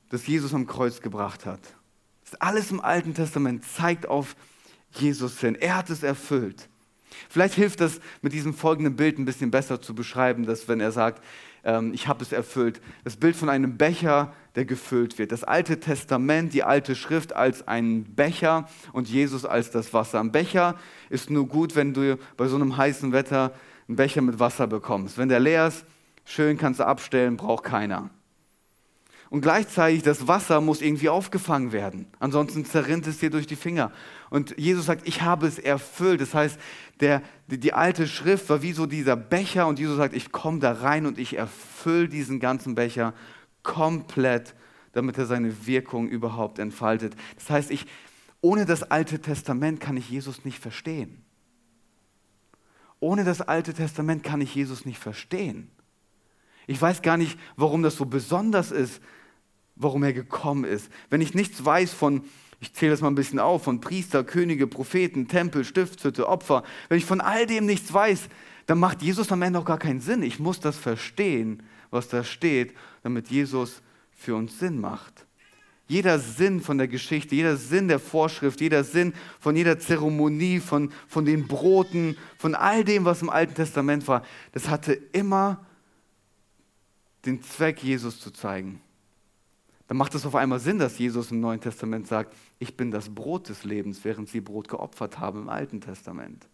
das 0.08 0.26
Jesus 0.26 0.54
am 0.54 0.66
Kreuz 0.66 1.02
gebracht 1.02 1.44
hat. 1.44 1.60
Alles 2.40 2.70
im 2.70 2.80
Alten 2.80 3.12
Testament 3.12 3.66
zeigt 3.66 4.08
auf 4.08 4.34
Jesus 4.92 5.38
hin. 5.38 5.54
Er 5.54 5.76
hat 5.76 5.90
es 5.90 6.02
erfüllt. 6.02 6.70
Vielleicht 7.28 7.54
hilft 7.54 7.80
das 7.80 8.00
mit 8.20 8.32
diesem 8.32 8.54
folgenden 8.54 8.96
Bild 8.96 9.18
ein 9.18 9.24
bisschen 9.24 9.50
besser 9.50 9.80
zu 9.80 9.94
beschreiben, 9.94 10.46
dass 10.46 10.68
wenn 10.68 10.80
er 10.80 10.92
sagt, 10.92 11.22
ähm, 11.64 11.92
ich 11.94 12.08
habe 12.08 12.22
es 12.22 12.32
erfüllt, 12.32 12.80
das 13.04 13.16
Bild 13.16 13.36
von 13.36 13.48
einem 13.48 13.76
Becher, 13.76 14.32
der 14.54 14.64
gefüllt 14.64 15.18
wird. 15.18 15.32
Das 15.32 15.44
Alte 15.44 15.80
Testament, 15.80 16.52
die 16.52 16.62
alte 16.62 16.94
Schrift 16.94 17.34
als 17.34 17.66
ein 17.66 18.04
Becher 18.04 18.68
und 18.92 19.08
Jesus 19.08 19.44
als 19.44 19.70
das 19.70 19.94
Wasser. 19.94 20.20
Ein 20.20 20.32
Becher 20.32 20.76
ist 21.08 21.30
nur 21.30 21.46
gut, 21.46 21.74
wenn 21.76 21.94
du 21.94 22.18
bei 22.36 22.48
so 22.48 22.56
einem 22.56 22.76
heißen 22.76 23.12
Wetter 23.12 23.52
einen 23.88 23.96
Becher 23.96 24.22
mit 24.22 24.38
Wasser 24.38 24.66
bekommst. 24.66 25.18
Wenn 25.18 25.28
der 25.28 25.40
leer 25.40 25.68
ist, 25.68 25.84
schön 26.24 26.58
kannst 26.58 26.80
du 26.80 26.86
abstellen, 26.86 27.36
braucht 27.36 27.64
keiner. 27.64 28.10
Und 29.32 29.40
gleichzeitig 29.40 30.02
das 30.02 30.28
Wasser 30.28 30.60
muss 30.60 30.82
irgendwie 30.82 31.08
aufgefangen 31.08 31.72
werden. 31.72 32.04
Ansonsten 32.18 32.66
zerrinnt 32.66 33.06
es 33.06 33.16
dir 33.16 33.30
durch 33.30 33.46
die 33.46 33.56
Finger. 33.56 33.90
Und 34.28 34.54
Jesus 34.58 34.84
sagt, 34.84 35.08
ich 35.08 35.22
habe 35.22 35.46
es 35.46 35.58
erfüllt. 35.58 36.20
Das 36.20 36.34
heißt, 36.34 36.60
der, 37.00 37.22
die, 37.46 37.58
die 37.58 37.72
alte 37.72 38.06
Schrift 38.06 38.50
war 38.50 38.60
wie 38.60 38.72
so 38.72 38.84
dieser 38.84 39.16
Becher 39.16 39.66
und 39.68 39.78
Jesus 39.78 39.96
sagt, 39.96 40.14
ich 40.14 40.32
komme 40.32 40.58
da 40.58 40.72
rein 40.72 41.06
und 41.06 41.18
ich 41.18 41.38
erfülle 41.38 42.10
diesen 42.10 42.40
ganzen 42.40 42.74
Becher 42.74 43.14
komplett, 43.62 44.54
damit 44.92 45.16
er 45.16 45.24
seine 45.24 45.66
Wirkung 45.66 46.10
überhaupt 46.10 46.58
entfaltet. 46.58 47.16
Das 47.36 47.48
heißt, 47.48 47.70
ich, 47.70 47.86
ohne 48.42 48.66
das 48.66 48.82
Alte 48.82 49.18
Testament 49.18 49.80
kann 49.80 49.96
ich 49.96 50.10
Jesus 50.10 50.44
nicht 50.44 50.58
verstehen. 50.58 51.24
Ohne 53.00 53.24
das 53.24 53.40
Alte 53.40 53.72
Testament 53.72 54.24
kann 54.24 54.42
ich 54.42 54.54
Jesus 54.54 54.84
nicht 54.84 54.98
verstehen. 54.98 55.70
Ich 56.66 56.80
weiß 56.82 57.00
gar 57.00 57.16
nicht, 57.16 57.38
warum 57.56 57.82
das 57.82 57.96
so 57.96 58.04
besonders 58.04 58.70
ist, 58.72 59.00
warum 59.82 60.02
er 60.02 60.12
gekommen 60.12 60.64
ist. 60.64 60.90
Wenn 61.10 61.20
ich 61.20 61.34
nichts 61.34 61.64
weiß 61.64 61.92
von, 61.92 62.22
ich 62.62 62.72
zähle 62.74 62.92
das 62.92 63.00
mal 63.00 63.08
ein 63.08 63.16
bisschen 63.16 63.40
auf, 63.40 63.64
von 63.64 63.80
Priester, 63.80 64.22
Könige, 64.22 64.68
Propheten, 64.68 65.26
Tempel, 65.26 65.64
Stiftshütte, 65.64 66.28
Opfer, 66.28 66.62
wenn 66.88 66.98
ich 66.98 67.04
von 67.04 67.20
all 67.20 67.46
dem 67.46 67.66
nichts 67.66 67.92
weiß, 67.92 68.28
dann 68.66 68.78
macht 68.78 69.02
Jesus 69.02 69.32
am 69.32 69.42
Ende 69.42 69.58
auch 69.58 69.64
gar 69.64 69.78
keinen 69.78 70.00
Sinn. 70.00 70.22
Ich 70.22 70.38
muss 70.38 70.60
das 70.60 70.76
verstehen, 70.76 71.64
was 71.90 72.08
da 72.08 72.22
steht, 72.22 72.74
damit 73.02 73.28
Jesus 73.28 73.82
für 74.12 74.36
uns 74.36 74.60
Sinn 74.60 74.80
macht. 74.80 75.26
Jeder 75.88 76.20
Sinn 76.20 76.60
von 76.60 76.78
der 76.78 76.86
Geschichte, 76.86 77.34
jeder 77.34 77.56
Sinn 77.56 77.88
der 77.88 77.98
Vorschrift, 77.98 78.60
jeder 78.60 78.84
Sinn 78.84 79.12
von 79.40 79.56
jeder 79.56 79.80
Zeremonie, 79.80 80.60
von, 80.60 80.92
von 81.08 81.24
den 81.24 81.48
Broten, 81.48 82.16
von 82.38 82.54
all 82.54 82.84
dem, 82.84 83.04
was 83.04 83.22
im 83.22 83.28
Alten 83.28 83.54
Testament 83.54 84.06
war, 84.06 84.24
das 84.52 84.68
hatte 84.68 84.92
immer 84.92 85.66
den 87.26 87.42
Zweck, 87.42 87.82
Jesus 87.82 88.20
zu 88.20 88.30
zeigen 88.30 88.80
dann 89.92 89.98
macht 89.98 90.14
es 90.14 90.24
auf 90.24 90.34
einmal 90.34 90.58
Sinn, 90.58 90.78
dass 90.78 90.98
Jesus 90.98 91.32
im 91.32 91.40
Neuen 91.40 91.60
Testament 91.60 92.06
sagt, 92.06 92.34
ich 92.58 92.78
bin 92.78 92.90
das 92.90 93.14
Brot 93.14 93.50
des 93.50 93.64
Lebens, 93.64 94.02
während 94.04 94.26
sie 94.26 94.40
Brot 94.40 94.66
geopfert 94.66 95.18
haben 95.18 95.42
im 95.42 95.48
Alten 95.50 95.82
Testament. 95.82 96.48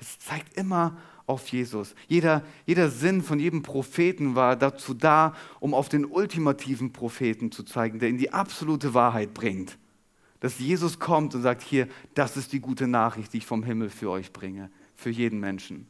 Es 0.00 0.18
zeigt 0.18 0.54
immer 0.54 0.96
auf 1.24 1.46
Jesus. 1.46 1.94
Jeder, 2.08 2.42
jeder 2.66 2.90
Sinn 2.90 3.22
von 3.22 3.38
jedem 3.38 3.62
Propheten 3.62 4.34
war 4.34 4.56
dazu 4.56 4.92
da, 4.92 5.36
um 5.60 5.72
auf 5.72 5.88
den 5.88 6.04
ultimativen 6.04 6.92
Propheten 6.92 7.52
zu 7.52 7.62
zeigen, 7.62 8.00
der 8.00 8.08
in 8.08 8.18
die 8.18 8.32
absolute 8.32 8.92
Wahrheit 8.92 9.34
bringt. 9.34 9.78
Dass 10.40 10.58
Jesus 10.58 10.98
kommt 10.98 11.32
und 11.36 11.42
sagt, 11.42 11.62
hier, 11.62 11.86
das 12.14 12.36
ist 12.36 12.52
die 12.52 12.58
gute 12.58 12.88
Nachricht, 12.88 13.34
die 13.34 13.38
ich 13.38 13.46
vom 13.46 13.62
Himmel 13.62 13.88
für 13.88 14.10
euch 14.10 14.32
bringe, 14.32 14.68
für 14.96 15.10
jeden 15.10 15.38
Menschen. 15.38 15.86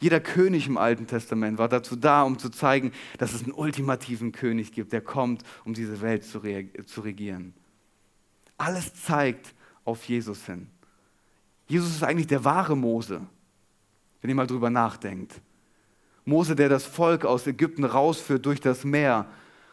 Jeder 0.00 0.20
König 0.20 0.66
im 0.68 0.78
Alten 0.78 1.06
Testament 1.06 1.58
war 1.58 1.68
dazu 1.68 1.96
da, 1.96 2.22
um 2.22 2.38
zu 2.38 2.50
zeigen, 2.50 2.92
dass 3.18 3.34
es 3.34 3.42
einen 3.42 3.52
ultimativen 3.52 4.30
König 4.32 4.72
gibt, 4.72 4.92
der 4.92 5.00
kommt, 5.00 5.42
um 5.64 5.74
diese 5.74 6.00
Welt 6.00 6.24
zu, 6.24 6.40
zu 6.86 7.00
regieren. 7.00 7.52
Alles 8.56 8.94
zeigt 8.94 9.54
auf 9.84 10.04
Jesus 10.04 10.46
hin. 10.46 10.68
Jesus 11.66 11.90
ist 11.90 12.04
eigentlich 12.04 12.26
der 12.28 12.44
wahre 12.44 12.76
Mose, 12.76 13.20
wenn 14.20 14.30
ihr 14.30 14.36
mal 14.36 14.46
drüber 14.46 14.70
nachdenkt. 14.70 15.40
Mose, 16.24 16.54
der 16.54 16.68
das 16.68 16.84
Volk 16.84 17.24
aus 17.24 17.46
Ägypten 17.46 17.84
rausführt 17.84 18.46
durch 18.46 18.60
das 18.60 18.84
Meer 18.84 19.26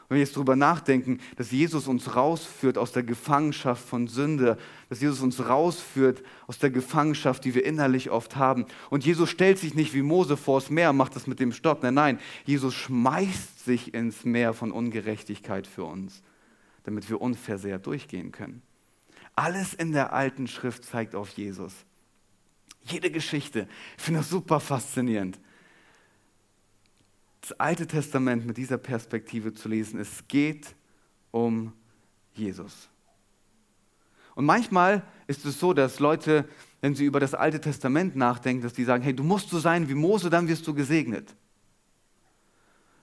wenn 0.08 0.16
wir 0.18 0.24
jetzt 0.24 0.36
darüber 0.36 0.56
nachdenken, 0.56 1.20
dass 1.36 1.52
Jesus 1.52 1.88
uns 1.88 2.16
rausführt 2.16 2.78
aus 2.78 2.92
der 2.92 3.04
Gefangenschaft 3.04 3.88
von 3.88 4.08
Sünde, 4.08 4.58
dass 4.90 5.02
Jesus 5.02 5.22
uns 5.22 5.48
rausführt 5.48 6.22
aus 6.46 6.60
der 6.60 6.70
Gefangenschaft, 6.70 7.44
die 7.44 7.56
wir 7.56 7.66
innerlich 7.66 8.12
oft 8.12 8.36
haben. 8.36 8.66
Und 8.92 9.04
Jesus 9.04 9.30
stellt 9.30 9.58
sich 9.58 9.74
nicht 9.74 9.94
wie 9.96 10.04
Mose 10.04 10.38
vors 10.38 10.70
Meer, 10.70 10.94
macht 10.94 11.16
das 11.16 11.26
mit 11.26 11.40
dem 11.40 11.52
Stock. 11.52 11.82
Nein, 11.82 11.96
nein, 11.96 12.20
Jesus 12.46 12.76
schmeißt 12.76 13.66
sich 13.66 13.96
ins 13.96 14.26
Meer 14.26 14.54
von 14.54 14.72
Ungerechtigkeit 14.72 15.66
für 15.66 15.86
uns, 15.86 16.22
damit 16.84 17.10
wir 17.10 17.20
unversehrt 17.20 17.88
durchgehen 17.88 18.32
können. 18.32 18.62
Alles 19.36 19.74
in 19.74 19.92
der 19.92 20.14
alten 20.14 20.48
Schrift 20.48 20.86
zeigt 20.86 21.16
auf 21.16 21.30
Jesus. 21.30 21.74
Jede 22.84 23.10
Geschichte. 23.10 23.68
Ich 23.98 24.04
finde 24.04 24.20
das 24.20 24.30
super 24.30 24.60
faszinierend 24.60 25.40
das 27.48 27.60
Alte 27.60 27.86
Testament 27.86 28.48
mit 28.48 28.58
dieser 28.58 28.80
Perspektive 28.80 29.54
zu 29.54 29.70
lesen. 29.70 30.00
Es 30.00 30.28
geht 30.28 30.74
um 31.30 31.74
Jesus. 32.34 32.90
Und 34.34 34.46
manchmal 34.46 35.04
ist 35.28 35.46
es 35.46 35.60
so, 35.60 35.72
dass 35.72 36.00
Leute, 36.00 36.46
wenn 36.82 36.96
sie 36.96 37.06
über 37.06 37.20
das 37.20 37.36
Alte 37.36 37.62
Testament 37.62 38.16
nachdenken, 38.16 38.64
dass 38.64 38.74
die 38.74 38.84
sagen, 38.84 39.04
hey, 39.04 39.16
du 39.16 39.24
musst 39.24 39.50
so 39.50 39.60
sein 39.60 39.88
wie 39.88 39.94
Mose, 39.94 40.32
dann 40.32 40.48
wirst 40.48 40.66
du 40.66 40.74
gesegnet. 40.74 41.36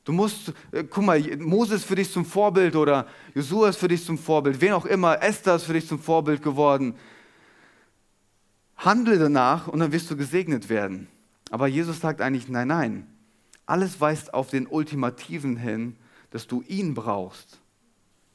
Du 0.04 0.12
musst, 0.12 0.52
äh, 0.72 0.82
guck 0.82 1.04
mal, 1.04 1.20
Mose 1.36 1.76
ist 1.76 1.84
für 1.84 1.94
dich 1.94 2.10
zum 2.10 2.24
Vorbild 2.24 2.74
oder 2.74 3.06
Josua 3.36 3.68
ist 3.68 3.78
für 3.78 3.86
dich 3.86 4.04
zum 4.04 4.18
Vorbild, 4.18 4.60
wen 4.60 4.72
auch 4.72 4.86
immer, 4.86 5.22
Esther 5.22 5.54
ist 5.54 5.64
für 5.64 5.74
dich 5.74 5.86
zum 5.86 6.00
Vorbild 6.00 6.42
geworden. 6.42 6.96
Handle 8.76 9.20
danach 9.20 9.68
und 9.68 9.78
dann 9.78 9.92
wirst 9.92 10.10
du 10.10 10.16
gesegnet 10.16 10.68
werden. 10.68 11.06
Aber 11.50 11.68
Jesus 11.68 12.00
sagt 12.00 12.20
eigentlich, 12.20 12.48
nein, 12.48 12.66
nein, 12.66 13.11
alles 13.66 14.00
weist 14.00 14.34
auf 14.34 14.50
den 14.50 14.66
Ultimativen 14.66 15.56
hin, 15.56 15.96
dass 16.30 16.46
du 16.46 16.62
ihn 16.62 16.94
brauchst 16.94 17.60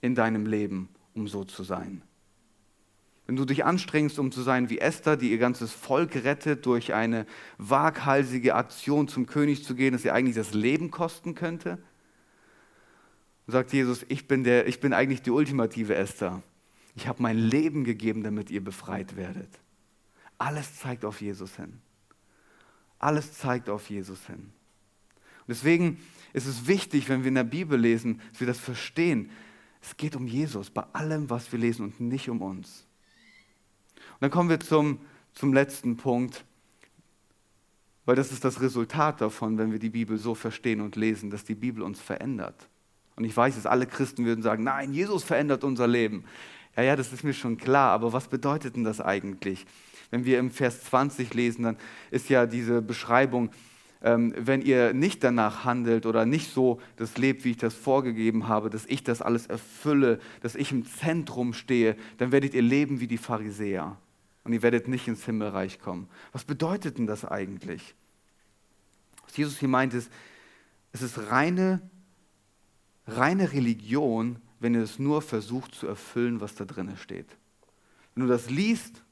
in 0.02 0.16
deinem 0.16 0.46
Leben, 0.46 0.90
um 1.14 1.28
so 1.28 1.44
zu 1.44 1.64
sein. 1.64 2.02
Wenn 3.26 3.36
du 3.36 3.44
dich 3.44 3.66
anstrengst, 3.66 4.20
um 4.20 4.32
zu 4.32 4.42
sein 4.42 4.70
wie 4.70 4.80
Esther, 4.80 5.18
die 5.18 5.32
ihr 5.32 5.38
ganzes 5.38 5.74
Volk 5.74 6.16
rettet, 6.16 6.66
durch 6.66 6.94
eine 6.94 7.26
waghalsige 7.58 8.56
Aktion 8.56 9.10
zum 9.10 9.26
König 9.26 9.66
zu 9.66 9.76
gehen, 9.76 9.92
das 9.92 10.06
ihr 10.06 10.14
eigentlich 10.14 10.38
das 10.38 10.54
Leben 10.54 10.92
kosten 10.92 11.36
könnte, 11.36 11.78
sagt 13.48 13.74
Jesus, 13.74 14.06
ich 14.08 14.28
bin, 14.28 14.46
der, 14.46 14.68
ich 14.68 14.80
bin 14.80 14.94
eigentlich 14.94 15.24
die 15.24 15.32
ultimative 15.32 15.96
Esther. 15.96 16.42
Ich 16.96 17.08
habe 17.08 17.22
mein 17.22 17.38
Leben 17.38 17.84
gegeben, 17.84 18.24
damit 18.24 18.50
ihr 18.50 18.64
befreit 18.64 19.18
werdet. 19.18 19.50
Alles 20.38 20.78
zeigt 20.78 21.04
auf 21.04 21.22
Jesus 21.22 21.56
hin. 21.56 21.82
Alles 22.98 23.34
zeigt 23.34 23.70
auf 23.70 23.90
Jesus 23.90 24.26
hin. 24.26 24.52
Deswegen 25.48 26.00
ist 26.34 26.46
es 26.46 26.68
wichtig, 26.68 27.10
wenn 27.10 27.24
wir 27.24 27.30
in 27.30 27.36
der 27.36 27.44
Bibel 27.44 27.80
lesen, 27.80 28.22
dass 28.32 28.40
wir 28.42 28.48
das 28.48 28.60
verstehen. 28.60 29.30
Es 29.82 29.96
geht 29.96 30.16
um 30.16 30.28
Jesus 30.28 30.70
bei 30.70 30.84
allem, 30.94 31.30
was 31.30 31.52
wir 31.52 31.60
lesen 31.60 31.86
und 31.86 32.00
nicht 32.00 32.30
um 32.30 32.42
uns. 32.42 32.86
Und 33.96 34.22
dann 34.22 34.32
kommen 34.32 34.50
wir 34.50 34.60
zum, 34.60 35.00
zum 35.34 35.54
letzten 35.54 35.98
Punkt, 35.98 36.44
weil 38.06 38.16
das 38.16 38.32
ist 38.32 38.44
das 38.44 38.62
Resultat 38.62 39.22
davon, 39.22 39.58
wenn 39.58 39.72
wir 39.72 39.80
die 39.80 39.90
Bibel 39.90 40.18
so 40.18 40.34
verstehen 40.34 40.82
und 40.82 40.96
lesen, 40.96 41.30
dass 41.30 41.44
die 41.44 41.56
Bibel 41.56 41.84
uns 41.84 42.00
verändert. 42.00 42.68
Und 43.16 43.26
ich 43.26 43.36
weiß, 43.36 43.56
dass 43.56 43.66
alle 43.66 43.86
Christen 43.86 44.26
würden 44.26 44.42
sagen, 44.42 44.64
nein, 44.64 44.94
Jesus 44.94 45.24
verändert 45.24 45.64
unser 45.64 45.88
Leben. 45.88 46.24
Ja, 46.76 46.84
ja, 46.84 46.96
das 46.96 47.12
ist 47.12 47.24
mir 47.24 47.34
schon 47.34 47.58
klar, 47.58 47.92
aber 47.92 48.14
was 48.14 48.28
bedeutet 48.28 48.76
denn 48.76 48.84
das 48.84 49.02
eigentlich? 49.02 49.66
Wenn 50.12 50.24
wir 50.24 50.40
im 50.40 50.52
Vers 50.52 50.84
20 50.86 51.34
lesen, 51.34 51.64
dann 51.64 51.78
ist 52.12 52.30
ja 52.30 52.46
diese 52.46 52.82
Beschreibung, 52.82 53.50
wenn 54.00 54.62
ihr 54.62 54.94
nicht 54.94 55.24
danach 55.24 55.66
handelt 55.66 56.06
oder 56.06 56.26
nicht 56.26 56.54
so 56.54 56.80
das 56.98 57.18
lebt, 57.18 57.44
wie 57.44 57.52
ich 57.52 57.58
das 57.58 57.74
vorgegeben 57.74 58.48
habe, 58.48 58.70
dass 58.70 58.86
ich 58.86 59.04
das 59.04 59.22
alles 59.22 59.48
erfülle, 59.48 60.20
dass 60.42 60.56
ich 60.56 60.72
im 60.72 60.86
Zentrum 60.86 61.54
stehe, 61.54 61.96
dann 62.18 62.32
werdet 62.32 62.54
ihr 62.54 62.62
leben 62.62 63.00
wie 63.00 63.08
die 63.08 63.18
Pharisäer 63.18 63.98
und 64.44 64.54
ihr 64.54 64.62
werdet 64.62 64.88
nicht 64.88 65.08
ins 65.08 65.26
Himmelreich 65.26 65.80
kommen. 65.80 66.08
Was 66.32 66.44
bedeutet 66.44 67.00
denn 67.00 67.08
das 67.08 67.26
eigentlich? 67.26 67.96
Was 69.26 69.36
Jesus 69.36 69.58
hier 69.58 69.68
meint 69.68 69.94
ist, 69.94 70.12
es 70.92 71.02
ist 71.02 71.32
reine, 71.32 71.82
reine 73.08 73.52
Religion, 73.52 74.38
wenn 74.60 74.74
ihr 74.74 74.82
es 74.82 75.00
nur 75.00 75.22
versucht 75.22 75.76
zu 75.76 75.88
erfüllen, 75.88 76.40
was 76.40 76.56
da 76.56 76.66
drin 76.66 76.96
steht. 76.98 77.28
Wenn 78.16 78.26
du 78.26 78.30
das 78.30 78.50
liest 78.50 79.04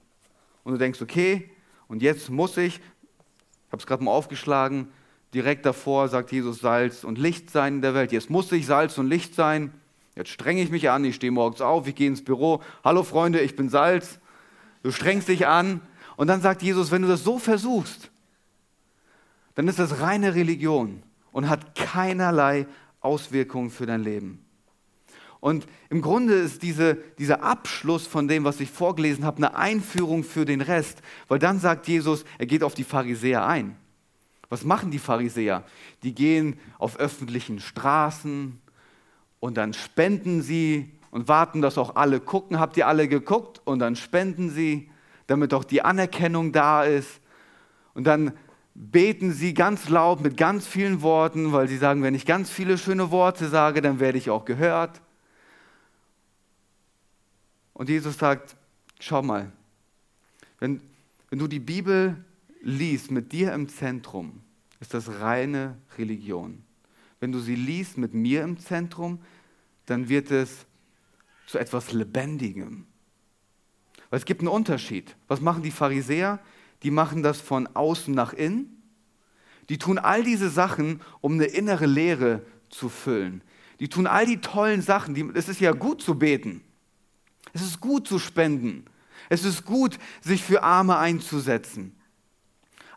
und 0.63 0.73
du 0.73 0.77
denkst, 0.77 1.01
okay, 1.01 1.51
und 1.87 2.01
jetzt 2.01 2.29
muss 2.29 2.57
ich, 2.57 2.79
habe 3.71 3.79
es 3.79 3.87
gerade 3.87 4.03
mal 4.03 4.11
aufgeschlagen. 4.11 4.87
Direkt 5.33 5.65
davor 5.65 6.07
sagt 6.07 6.31
Jesus 6.31 6.59
Salz 6.59 7.03
und 7.03 7.17
Licht 7.17 7.49
sein 7.49 7.75
in 7.75 7.81
der 7.81 7.93
Welt. 7.93 8.11
Jetzt 8.11 8.29
muss 8.29 8.51
ich 8.51 8.65
Salz 8.65 8.97
und 8.97 9.07
Licht 9.07 9.35
sein. 9.35 9.73
Jetzt 10.15 10.29
strenge 10.29 10.61
ich 10.61 10.69
mich 10.69 10.89
an. 10.89 11.03
Ich 11.03 11.15
stehe 11.15 11.31
morgens 11.31 11.61
auf, 11.61 11.87
ich 11.87 11.95
gehe 11.95 12.07
ins 12.07 12.23
Büro. 12.23 12.61
Hallo 12.83 13.03
Freunde, 13.03 13.41
ich 13.41 13.55
bin 13.55 13.69
Salz. 13.69 14.19
Du 14.83 14.91
strengst 14.91 15.27
dich 15.27 15.47
an. 15.47 15.81
Und 16.15 16.27
dann 16.27 16.41
sagt 16.41 16.61
Jesus, 16.61 16.91
wenn 16.91 17.01
du 17.01 17.07
das 17.07 17.23
so 17.23 17.39
versuchst, 17.39 18.09
dann 19.55 19.67
ist 19.67 19.79
das 19.79 19.99
reine 19.99 20.35
Religion 20.35 21.03
und 21.31 21.49
hat 21.49 21.75
keinerlei 21.75 22.67
Auswirkungen 23.01 23.69
für 23.69 23.85
dein 23.85 24.03
Leben. 24.03 24.44
Und 25.45 25.67
im 25.91 26.01
Grunde 26.01 26.33
ist 26.33 26.63
diese, 26.63 26.95
dieser 27.19 27.43
Abschluss 27.43 28.07
von 28.07 28.27
dem, 28.27 28.45
was 28.45 28.59
ich 28.59 28.71
vorgelesen 28.71 29.25
habe, 29.25 29.37
eine 29.37 29.55
Einführung 29.55 30.23
für 30.23 30.43
den 30.43 30.59
Rest, 30.59 31.03
weil 31.27 31.37
dann 31.37 31.59
sagt 31.59 31.87
Jesus, 31.87 32.25
er 32.39 32.47
geht 32.47 32.63
auf 32.63 32.73
die 32.73 32.83
Pharisäer 32.83 33.45
ein. 33.45 33.75
Was 34.49 34.63
machen 34.63 34.89
die 34.89 34.97
Pharisäer? 34.97 35.63
Die 36.01 36.15
gehen 36.15 36.57
auf 36.79 36.97
öffentlichen 36.97 37.59
Straßen 37.59 38.59
und 39.39 39.55
dann 39.55 39.73
spenden 39.73 40.41
sie 40.41 40.91
und 41.11 41.27
warten, 41.27 41.61
dass 41.61 41.77
auch 41.77 41.95
alle 41.95 42.19
gucken. 42.19 42.59
Habt 42.59 42.75
ihr 42.77 42.87
alle 42.87 43.07
geguckt? 43.07 43.61
Und 43.65 43.77
dann 43.77 43.95
spenden 43.95 44.49
sie, 44.49 44.89
damit 45.27 45.53
auch 45.53 45.63
die 45.63 45.83
Anerkennung 45.83 46.53
da 46.53 46.85
ist. 46.85 47.21
Und 47.93 48.05
dann 48.05 48.31
beten 48.73 49.31
sie 49.31 49.53
ganz 49.53 49.89
laut 49.89 50.21
mit 50.21 50.37
ganz 50.37 50.65
vielen 50.65 51.03
Worten, 51.03 51.53
weil 51.53 51.67
sie 51.67 51.77
sagen, 51.77 52.01
wenn 52.01 52.15
ich 52.15 52.25
ganz 52.25 52.49
viele 52.49 52.79
schöne 52.79 53.11
Worte 53.11 53.47
sage, 53.47 53.83
dann 53.83 53.99
werde 53.99 54.17
ich 54.17 54.31
auch 54.31 54.45
gehört. 54.45 55.01
Und 57.75 57.89
Jesus 57.89 58.17
sagt, 58.17 58.55
schau 59.01 59.21
mal, 59.21 59.51
wenn, 60.59 60.81
wenn 61.29 61.39
du 61.39 61.47
die 61.47 61.59
Bibel 61.59 62.15
liest 62.61 63.11
mit 63.11 63.33
dir 63.33 63.53
im 63.53 63.67
Zentrum, 63.67 64.41
ist 64.79 64.93
das 64.93 65.19
reine 65.19 65.77
Religion. 65.97 66.63
Wenn 67.19 67.33
du 67.33 67.39
sie 67.39 67.55
liest 67.55 67.97
mit 67.97 68.13
mir 68.13 68.43
im 68.43 68.57
Zentrum, 68.57 69.19
dann 69.87 70.07
wird 70.07 70.31
es 70.31 70.65
zu 71.47 71.59
etwas 71.59 71.91
Lebendigem. 71.91 72.87
Weil 74.09 74.19
es 74.19 74.25
gibt 74.25 74.39
einen 74.39 74.47
Unterschied. 74.47 75.13
Was 75.27 75.41
machen 75.41 75.61
die 75.61 75.71
Pharisäer? 75.71 76.39
Die 76.81 76.91
machen 76.91 77.23
das 77.23 77.41
von 77.41 77.67
außen 77.67 78.15
nach 78.15 78.31
innen. 78.31 78.81
Die 79.67 79.77
tun 79.77 79.97
all 79.97 80.23
diese 80.23 80.49
Sachen, 80.49 81.01
um 81.19 81.33
eine 81.33 81.45
innere 81.45 81.87
Leere 81.87 82.45
zu 82.69 82.87
füllen. 82.87 83.41
Die 83.81 83.89
tun 83.89 84.07
all 84.07 84.25
die 84.25 84.39
tollen 84.39 84.81
Sachen. 84.81 85.13
Die, 85.13 85.29
es 85.33 85.49
ist 85.49 85.59
ja 85.59 85.73
gut 85.73 86.01
zu 86.01 86.15
beten. 86.17 86.61
Es 87.55 87.61
ist 87.61 87.79
gut 87.79 88.05
zu 88.05 88.19
spenden. 88.19 88.83
Es 89.29 89.45
ist 89.45 89.63
gut, 89.63 89.97
sich 90.21 90.43
für 90.43 90.61
Arme 90.61 90.97
einzusetzen. 90.97 91.95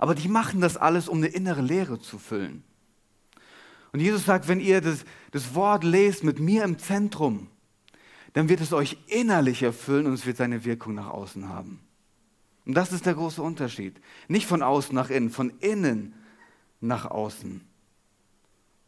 Aber 0.00 0.16
die 0.16 0.26
machen 0.26 0.60
das 0.60 0.76
alles, 0.76 1.08
um 1.08 1.18
eine 1.18 1.28
innere 1.28 1.62
Leere 1.62 2.00
zu 2.00 2.18
füllen. 2.18 2.64
Und 3.92 4.00
Jesus 4.00 4.24
sagt, 4.24 4.48
wenn 4.48 4.58
ihr 4.58 4.80
das, 4.80 5.04
das 5.30 5.54
Wort 5.54 5.84
lest 5.84 6.24
mit 6.24 6.40
mir 6.40 6.64
im 6.64 6.76
Zentrum, 6.76 7.46
dann 8.32 8.48
wird 8.48 8.60
es 8.60 8.72
euch 8.72 8.98
innerlich 9.06 9.62
erfüllen 9.62 10.06
und 10.06 10.14
es 10.14 10.26
wird 10.26 10.36
seine 10.36 10.64
Wirkung 10.64 10.94
nach 10.94 11.08
außen 11.08 11.48
haben. 11.48 11.78
Und 12.66 12.74
das 12.74 12.92
ist 12.92 13.06
der 13.06 13.14
große 13.14 13.40
Unterschied. 13.40 14.00
Nicht 14.26 14.48
von 14.48 14.62
außen 14.64 14.92
nach 14.92 15.08
innen, 15.08 15.30
von 15.30 15.50
innen 15.60 16.14
nach 16.80 17.06
außen. 17.06 17.60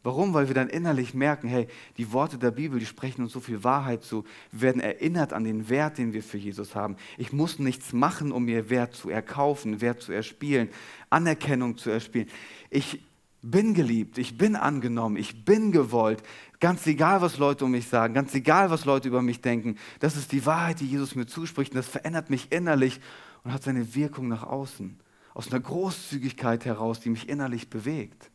Warum? 0.03 0.33
Weil 0.33 0.47
wir 0.47 0.55
dann 0.55 0.69
innerlich 0.69 1.13
merken, 1.13 1.47
hey, 1.47 1.67
die 1.97 2.11
Worte 2.11 2.39
der 2.39 2.49
Bibel, 2.49 2.79
die 2.79 2.87
sprechen 2.87 3.21
uns 3.21 3.33
so 3.33 3.39
viel 3.39 3.63
Wahrheit 3.63 4.03
zu. 4.03 4.23
Wir 4.51 4.61
werden 4.61 4.81
erinnert 4.81 5.31
an 5.31 5.43
den 5.43 5.69
Wert, 5.69 5.99
den 5.99 6.11
wir 6.11 6.23
für 6.23 6.39
Jesus 6.39 6.73
haben. 6.73 6.95
Ich 7.17 7.31
muss 7.31 7.59
nichts 7.59 7.93
machen, 7.93 8.31
um 8.31 8.45
mir 8.45 8.71
Wert 8.71 8.95
zu 8.95 9.09
erkaufen, 9.09 9.79
Wert 9.79 10.01
zu 10.01 10.11
erspielen, 10.11 10.69
Anerkennung 11.11 11.77
zu 11.77 11.91
erspielen. 11.91 12.29
Ich 12.71 12.99
bin 13.43 13.75
geliebt, 13.75 14.17
ich 14.17 14.39
bin 14.39 14.55
angenommen, 14.55 15.17
ich 15.17 15.45
bin 15.45 15.71
gewollt. 15.71 16.23
Ganz 16.59 16.85
egal, 16.87 17.21
was 17.21 17.37
Leute 17.37 17.65
um 17.65 17.71
mich 17.71 17.87
sagen, 17.87 18.15
ganz 18.15 18.33
egal, 18.33 18.71
was 18.71 18.85
Leute 18.85 19.07
über 19.07 19.21
mich 19.21 19.41
denken. 19.41 19.77
Das 19.99 20.15
ist 20.15 20.31
die 20.31 20.45
Wahrheit, 20.47 20.79
die 20.79 20.87
Jesus 20.87 21.15
mir 21.15 21.27
zuspricht 21.27 21.73
und 21.73 21.77
das 21.77 21.87
verändert 21.87 22.31
mich 22.31 22.51
innerlich 22.51 22.99
und 23.43 23.53
hat 23.53 23.61
seine 23.61 23.93
Wirkung 23.93 24.27
nach 24.27 24.43
außen. 24.43 24.99
Aus 25.35 25.51
einer 25.51 25.61
Großzügigkeit 25.61 26.65
heraus, 26.65 26.99
die 26.99 27.09
mich 27.09 27.29
innerlich 27.29 27.69
bewegt 27.69 28.30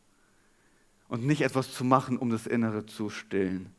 und 1.07 1.25
nicht 1.25 1.41
etwas 1.41 1.73
zu 1.73 1.83
machen, 1.83 2.17
um 2.17 2.29
das 2.29 2.47
Innere 2.47 2.85
zu 2.85 3.09
stillen. 3.09 3.73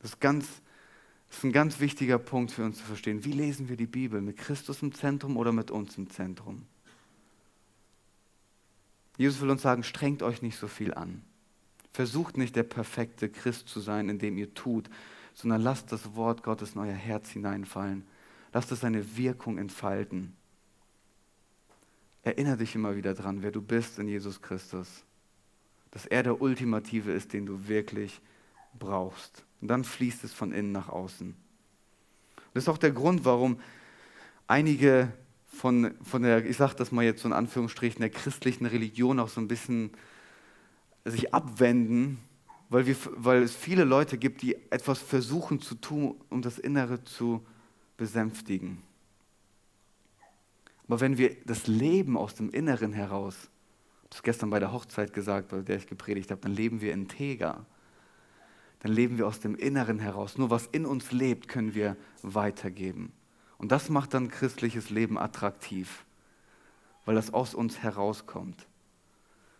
Das 0.00 0.12
ist, 0.12 0.20
ganz, 0.20 0.46
das 1.28 1.38
ist 1.38 1.44
ein 1.44 1.52
ganz 1.52 1.80
wichtiger 1.80 2.18
Punkt 2.18 2.52
für 2.52 2.64
uns 2.64 2.78
zu 2.78 2.84
verstehen. 2.84 3.24
Wie 3.24 3.32
lesen 3.32 3.68
wir 3.68 3.76
die 3.76 3.86
Bibel? 3.86 4.20
Mit 4.20 4.36
Christus 4.36 4.82
im 4.82 4.94
Zentrum 4.94 5.36
oder 5.36 5.52
mit 5.52 5.70
uns 5.70 5.98
im 5.98 6.08
Zentrum? 6.08 6.66
Jesus 9.16 9.40
will 9.40 9.50
uns 9.50 9.62
sagen, 9.62 9.82
strengt 9.82 10.22
euch 10.22 10.42
nicht 10.42 10.56
so 10.56 10.68
viel 10.68 10.94
an. 10.94 11.22
Versucht 11.92 12.36
nicht 12.36 12.54
der 12.54 12.62
perfekte 12.62 13.28
Christ 13.28 13.68
zu 13.68 13.80
sein, 13.80 14.08
in 14.08 14.20
dem 14.20 14.38
ihr 14.38 14.54
tut, 14.54 14.88
sondern 15.34 15.60
lasst 15.60 15.90
das 15.90 16.14
Wort 16.14 16.44
Gottes 16.44 16.74
in 16.74 16.80
euer 16.80 16.94
Herz 16.94 17.30
hineinfallen. 17.30 18.06
Lasst 18.52 18.70
es 18.70 18.80
seine 18.80 19.16
Wirkung 19.16 19.58
entfalten. 19.58 20.37
Erinnere 22.28 22.58
dich 22.58 22.74
immer 22.74 22.94
wieder 22.94 23.14
dran, 23.14 23.40
wer 23.40 23.50
du 23.50 23.62
bist 23.62 23.98
in 23.98 24.06
Jesus 24.06 24.42
Christus. 24.42 25.02
Dass 25.92 26.04
er 26.04 26.22
der 26.22 26.42
Ultimative 26.42 27.10
ist, 27.10 27.32
den 27.32 27.46
du 27.46 27.68
wirklich 27.68 28.20
brauchst. 28.78 29.46
Und 29.62 29.68
dann 29.68 29.82
fließt 29.82 30.24
es 30.24 30.34
von 30.34 30.52
innen 30.52 30.70
nach 30.70 30.90
außen. 30.90 31.34
Das 32.52 32.64
ist 32.64 32.68
auch 32.68 32.76
der 32.76 32.90
Grund, 32.90 33.24
warum 33.24 33.60
einige 34.46 35.10
von, 35.46 35.94
von 36.02 36.20
der, 36.20 36.44
ich 36.44 36.58
sage 36.58 36.74
das 36.74 36.92
mal 36.92 37.02
jetzt 37.02 37.22
so 37.22 37.28
in 37.28 37.32
Anführungsstrichen, 37.32 38.00
der 38.00 38.10
christlichen 38.10 38.66
Religion 38.66 39.20
auch 39.20 39.30
so 39.30 39.40
ein 39.40 39.48
bisschen 39.48 39.92
sich 41.06 41.32
abwenden, 41.32 42.18
weil, 42.68 42.84
wir, 42.84 42.96
weil 43.16 43.42
es 43.42 43.56
viele 43.56 43.84
Leute 43.84 44.18
gibt, 44.18 44.42
die 44.42 44.54
etwas 44.70 44.98
versuchen 44.98 45.62
zu 45.62 45.76
tun, 45.76 46.20
um 46.28 46.42
das 46.42 46.58
Innere 46.58 47.02
zu 47.04 47.42
besänftigen. 47.96 48.82
Aber 50.88 51.00
wenn 51.00 51.18
wir 51.18 51.36
das 51.44 51.66
Leben 51.66 52.16
aus 52.16 52.34
dem 52.34 52.50
Inneren 52.50 52.92
heraus, 52.92 53.50
das 54.08 54.22
gestern 54.22 54.48
bei 54.48 54.58
der 54.58 54.72
Hochzeit 54.72 55.12
gesagt, 55.12 55.48
bei 55.48 55.60
der 55.60 55.76
ich 55.76 55.86
gepredigt 55.86 56.30
habe, 56.30 56.40
dann 56.40 56.54
leben 56.54 56.80
wir 56.80 56.94
integer. 56.94 57.66
Dann 58.80 58.92
leben 58.92 59.18
wir 59.18 59.26
aus 59.26 59.40
dem 59.40 59.54
Inneren 59.54 59.98
heraus. 59.98 60.38
Nur 60.38 60.50
was 60.50 60.66
in 60.66 60.86
uns 60.86 61.12
lebt, 61.12 61.48
können 61.48 61.74
wir 61.74 61.96
weitergeben. 62.22 63.12
Und 63.58 63.70
das 63.70 63.90
macht 63.90 64.14
dann 64.14 64.28
christliches 64.28 64.88
Leben 64.88 65.18
attraktiv, 65.18 66.04
weil 67.04 67.16
das 67.16 67.34
aus 67.34 67.54
uns 67.54 67.78
herauskommt. 67.82 68.66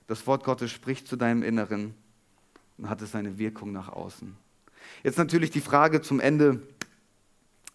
Das 0.06 0.26
Wort 0.26 0.44
Gottes 0.44 0.70
spricht 0.70 1.06
zu 1.06 1.16
deinem 1.16 1.42
Inneren 1.42 1.94
und 2.78 2.88
hat 2.88 3.02
es 3.02 3.10
seine 3.10 3.38
Wirkung 3.38 3.72
nach 3.72 3.88
außen. 3.88 4.34
Jetzt 5.02 5.18
natürlich 5.18 5.50
die 5.50 5.60
Frage 5.60 6.00
zum 6.00 6.20
Ende, 6.20 6.62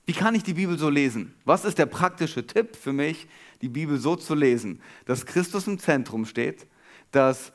wie 0.06 0.14
kann 0.14 0.36
ich 0.36 0.44
die 0.44 0.54
Bibel 0.54 0.78
so 0.78 0.90
lesen? 0.90 1.34
Was 1.46 1.64
ist 1.64 1.78
der 1.78 1.86
praktische 1.86 2.46
Tipp 2.46 2.76
für 2.76 2.92
mich, 2.92 3.28
die 3.62 3.70
Bibel 3.70 3.98
so 3.98 4.16
zu 4.16 4.36
lesen, 4.36 4.82
dass 5.06 5.26
Christus 5.26 5.68
im 5.68 5.80
Zentrum 5.80 6.26
steht, 6.26 6.68
dass 7.12 7.54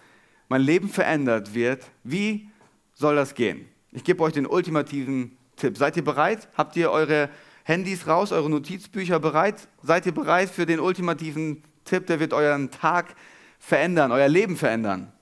mein 0.48 0.62
Leben 0.62 0.88
verändert 0.88 1.54
wird? 1.54 1.84
Wie 2.04 2.48
soll 2.94 3.16
das 3.16 3.34
gehen? 3.34 3.68
Ich 3.92 4.04
gebe 4.04 4.22
euch 4.22 4.32
den 4.32 4.46
ultimativen 4.46 5.36
Tipp. 5.56 5.76
Seid 5.76 5.96
ihr 5.96 6.04
bereit? 6.04 6.48
Habt 6.56 6.76
ihr 6.76 6.90
eure 6.90 7.28
Handys 7.64 8.06
raus, 8.06 8.32
eure 8.32 8.48
Notizbücher 8.48 9.20
bereit? 9.20 9.68
Seid 9.82 10.06
ihr 10.06 10.12
bereit 10.12 10.48
für 10.48 10.64
den 10.64 10.80
ultimativen 10.80 11.62
Tipp, 11.84 12.06
der 12.06 12.18
wird 12.18 12.32
euren 12.32 12.70
Tag 12.70 13.14
verändern, 13.58 14.10
euer 14.10 14.28
Leben 14.28 14.56
verändern? 14.56 15.12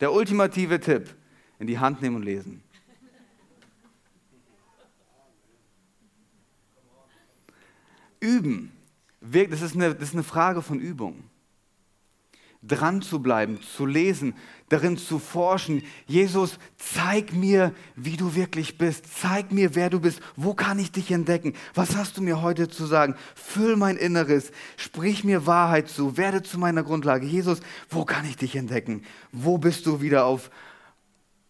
Der 0.00 0.12
ultimative 0.12 0.80
Tipp. 0.80 1.14
In 1.60 1.68
die 1.68 1.78
Hand 1.78 2.02
nehmen 2.02 2.16
und 2.16 2.24
lesen. 2.24 2.60
Üben. 8.22 8.72
Das 9.20 9.62
ist, 9.62 9.74
eine, 9.74 9.94
das 9.94 10.08
ist 10.08 10.14
eine 10.14 10.22
Frage 10.22 10.62
von 10.62 10.80
Übung 10.80 11.24
dran 12.62 13.02
zu 13.02 13.20
bleiben, 13.20 13.60
zu 13.60 13.86
lesen, 13.86 14.34
darin 14.68 14.96
zu 14.96 15.18
forschen. 15.18 15.82
Jesus, 16.06 16.58
zeig 16.76 17.32
mir, 17.32 17.74
wie 17.96 18.16
du 18.16 18.34
wirklich 18.34 18.78
bist. 18.78 19.06
Zeig 19.20 19.50
mir, 19.50 19.74
wer 19.74 19.90
du 19.90 19.98
bist. 20.00 20.20
Wo 20.36 20.54
kann 20.54 20.78
ich 20.78 20.92
dich 20.92 21.10
entdecken? 21.10 21.54
Was 21.74 21.96
hast 21.96 22.16
du 22.16 22.22
mir 22.22 22.40
heute 22.40 22.68
zu 22.68 22.86
sagen? 22.86 23.16
Füll 23.34 23.76
mein 23.76 23.96
Inneres. 23.96 24.52
Sprich 24.76 25.24
mir 25.24 25.46
Wahrheit 25.46 25.88
zu. 25.88 26.16
Werde 26.16 26.42
zu 26.42 26.58
meiner 26.58 26.84
Grundlage. 26.84 27.26
Jesus, 27.26 27.60
wo 27.90 28.04
kann 28.04 28.24
ich 28.26 28.36
dich 28.36 28.54
entdecken? 28.54 29.04
Wo 29.32 29.58
bist 29.58 29.86
du 29.86 30.00
wieder 30.00 30.24
auf, 30.26 30.50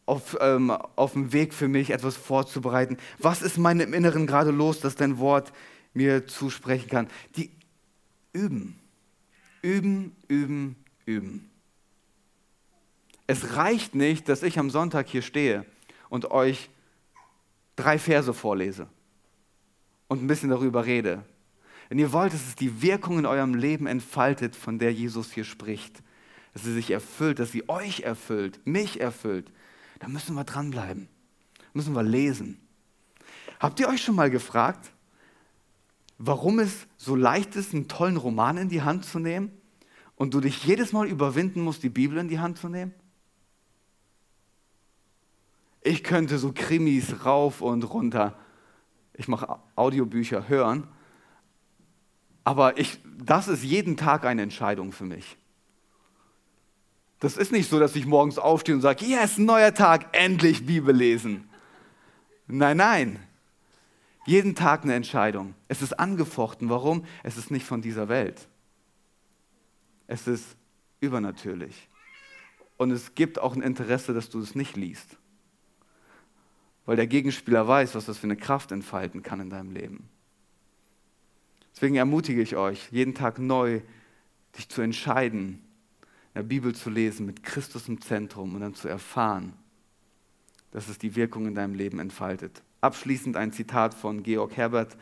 auf, 0.06 0.38
ähm, 0.40 0.70
auf 0.70 1.12
dem 1.12 1.35
Weg 1.35 1.52
für 1.52 1.68
mich, 1.68 1.90
etwas 1.90 2.16
vorzubereiten? 2.16 2.96
Was 3.18 3.42
ist 3.42 3.58
meinem 3.58 3.92
Inneren 3.92 4.26
gerade 4.26 4.50
los, 4.50 4.80
dass 4.80 4.94
dein 4.94 5.18
Wort 5.18 5.52
mir 5.94 6.26
zusprechen 6.26 6.88
kann? 6.88 7.09
Die 7.37 7.50
üben. 8.33 8.78
Üben, 9.62 10.16
üben, 10.28 10.76
üben. 11.07 11.50
Es 13.26 13.57
reicht 13.57 13.94
nicht, 13.94 14.28
dass 14.28 14.42
ich 14.42 14.59
am 14.59 14.70
Sonntag 14.70 15.09
hier 15.09 15.22
stehe 15.22 15.64
und 16.09 16.31
euch 16.31 16.68
drei 17.76 17.98
Verse 17.98 18.35
vorlese 18.35 18.88
und 20.09 20.22
ein 20.22 20.26
bisschen 20.26 20.50
darüber 20.50 20.85
rede. 20.85 21.24
Wenn 21.88 21.98
ihr 21.98 22.12
wollt, 22.12 22.33
dass 22.33 22.46
es 22.46 22.55
die 22.55 22.83
Wirkung 22.83 23.18
in 23.18 23.26
eurem 23.26 23.55
Leben 23.55 23.87
entfaltet, 23.87 24.57
von 24.57 24.78
der 24.78 24.92
Jesus 24.92 25.33
hier 25.33 25.44
spricht, 25.44 26.02
dass 26.52 26.64
sie 26.64 26.74
sich 26.74 26.90
erfüllt, 26.90 27.38
dass 27.38 27.52
sie 27.52 27.68
euch 27.68 28.00
erfüllt, 28.00 28.61
mich 28.66 29.00
erfüllt, 29.00 29.50
dann 30.00 30.12
müssen 30.12 30.35
wir 30.35 30.44
dranbleiben, 30.44 31.09
müssen 31.72 31.94
wir 31.94 32.02
lesen. 32.02 32.61
Habt 33.61 33.78
ihr 33.81 33.88
euch 33.88 34.02
schon 34.02 34.16
mal 34.16 34.31
gefragt, 34.31 34.90
warum 36.24 36.61
es 36.61 36.87
so 36.96 37.16
leicht 37.16 37.56
ist, 37.56 37.74
einen 37.74 37.88
tollen 37.88 38.16
Roman 38.16 38.56
in 38.56 38.68
die 38.68 38.82
Hand 38.82 39.04
zu 39.04 39.18
nehmen 39.18 39.50
und 40.14 40.35
du 40.35 40.40
dich 40.40 40.64
jedes 40.64 40.92
Mal 40.92 41.08
überwinden 41.08 41.62
musst, 41.62 41.82
die 41.82 41.88
Bibel 41.88 42.18
in 42.18 42.28
die 42.28 42.38
Hand 42.38 42.58
zu 42.58 42.68
nehmen? 42.68 42.94
Ich 45.80 46.04
könnte 46.04 46.38
so 46.38 46.52
Krimis 46.54 47.24
rauf 47.24 47.61
und 47.61 47.82
runter, 47.82 48.38
ich 49.14 49.26
mache 49.26 49.58
Audiobücher 49.74 50.48
hören, 50.48 50.87
aber 52.44 52.78
ich, 52.78 53.00
das 53.18 53.48
ist 53.48 53.64
jeden 53.64 53.96
Tag 53.96 54.24
eine 54.24 54.42
Entscheidung 54.42 54.92
für 54.92 55.04
mich. 55.04 55.37
Das 57.18 57.37
ist 57.37 57.50
nicht 57.50 57.68
so, 57.68 57.80
dass 57.80 57.96
ich 57.96 58.06
morgens 58.06 58.38
aufstehe 58.38 58.76
und 58.76 58.80
sage, 58.80 59.04
yes, 59.04 59.38
neuer 59.38 59.74
Tag, 59.74 60.16
endlich 60.16 60.66
Bibel 60.66 60.94
lesen. 60.94 61.48
Nein, 62.46 62.76
nein. 62.76 63.18
Jeden 64.24 64.54
Tag 64.54 64.85
eine 64.85 64.94
Entscheidung. 64.94 65.54
Es 65.68 65.82
ist 65.82 65.98
angefochten. 65.98 66.68
Warum? 66.68 67.04
Es 67.22 67.37
ist 67.37 67.50
nicht 67.50 67.66
von 67.66 67.82
dieser 67.82 68.08
Welt. 68.08 68.48
Es 70.06 70.26
ist 70.26 70.56
übernatürlich. 71.00 71.88
Und 72.76 72.90
es 72.90 73.14
gibt 73.14 73.38
auch 73.38 73.54
ein 73.54 73.62
Interesse, 73.62 74.14
dass 74.14 74.30
du 74.30 74.40
es 74.40 74.54
nicht 74.54 74.76
liest. 74.76 75.16
Weil 76.85 76.96
der 76.96 77.06
Gegenspieler 77.06 77.66
weiß, 77.66 77.94
was 77.94 78.06
das 78.06 78.18
für 78.18 78.26
eine 78.26 78.37
Kraft 78.37 78.72
entfalten 78.72 79.22
kann 79.22 79.40
in 79.40 79.50
deinem 79.50 79.72
Leben. 79.72 80.08
Deswegen 81.74 81.96
ermutige 81.96 82.42
ich 82.42 82.56
euch, 82.56 82.88
jeden 82.90 83.14
Tag 83.14 83.38
neu 83.38 83.80
dich 84.56 84.68
zu 84.68 84.82
entscheiden, 84.82 85.64
in 86.35 86.40
der 86.40 86.42
Bibel 86.42 86.74
zu 86.74 86.90
lesen, 86.90 87.26
mit 87.26 87.42
Christus 87.42 87.88
im 87.88 88.00
Zentrum 88.00 88.54
und 88.54 88.61
dann 88.61 88.74
zu 88.74 88.88
erfahren, 88.88 89.54
dass 90.70 90.88
es 90.88 90.98
die 90.98 91.16
Wirkung 91.16 91.46
in 91.46 91.54
deinem 91.54 91.74
Leben 91.74 91.98
entfaltet. 91.98 92.62
Abschließend 92.83 93.37
ein 93.37 93.53
Zitat 93.53 93.95
von 93.95 94.25
Georg 94.25 94.57
Herbert, 94.57 94.97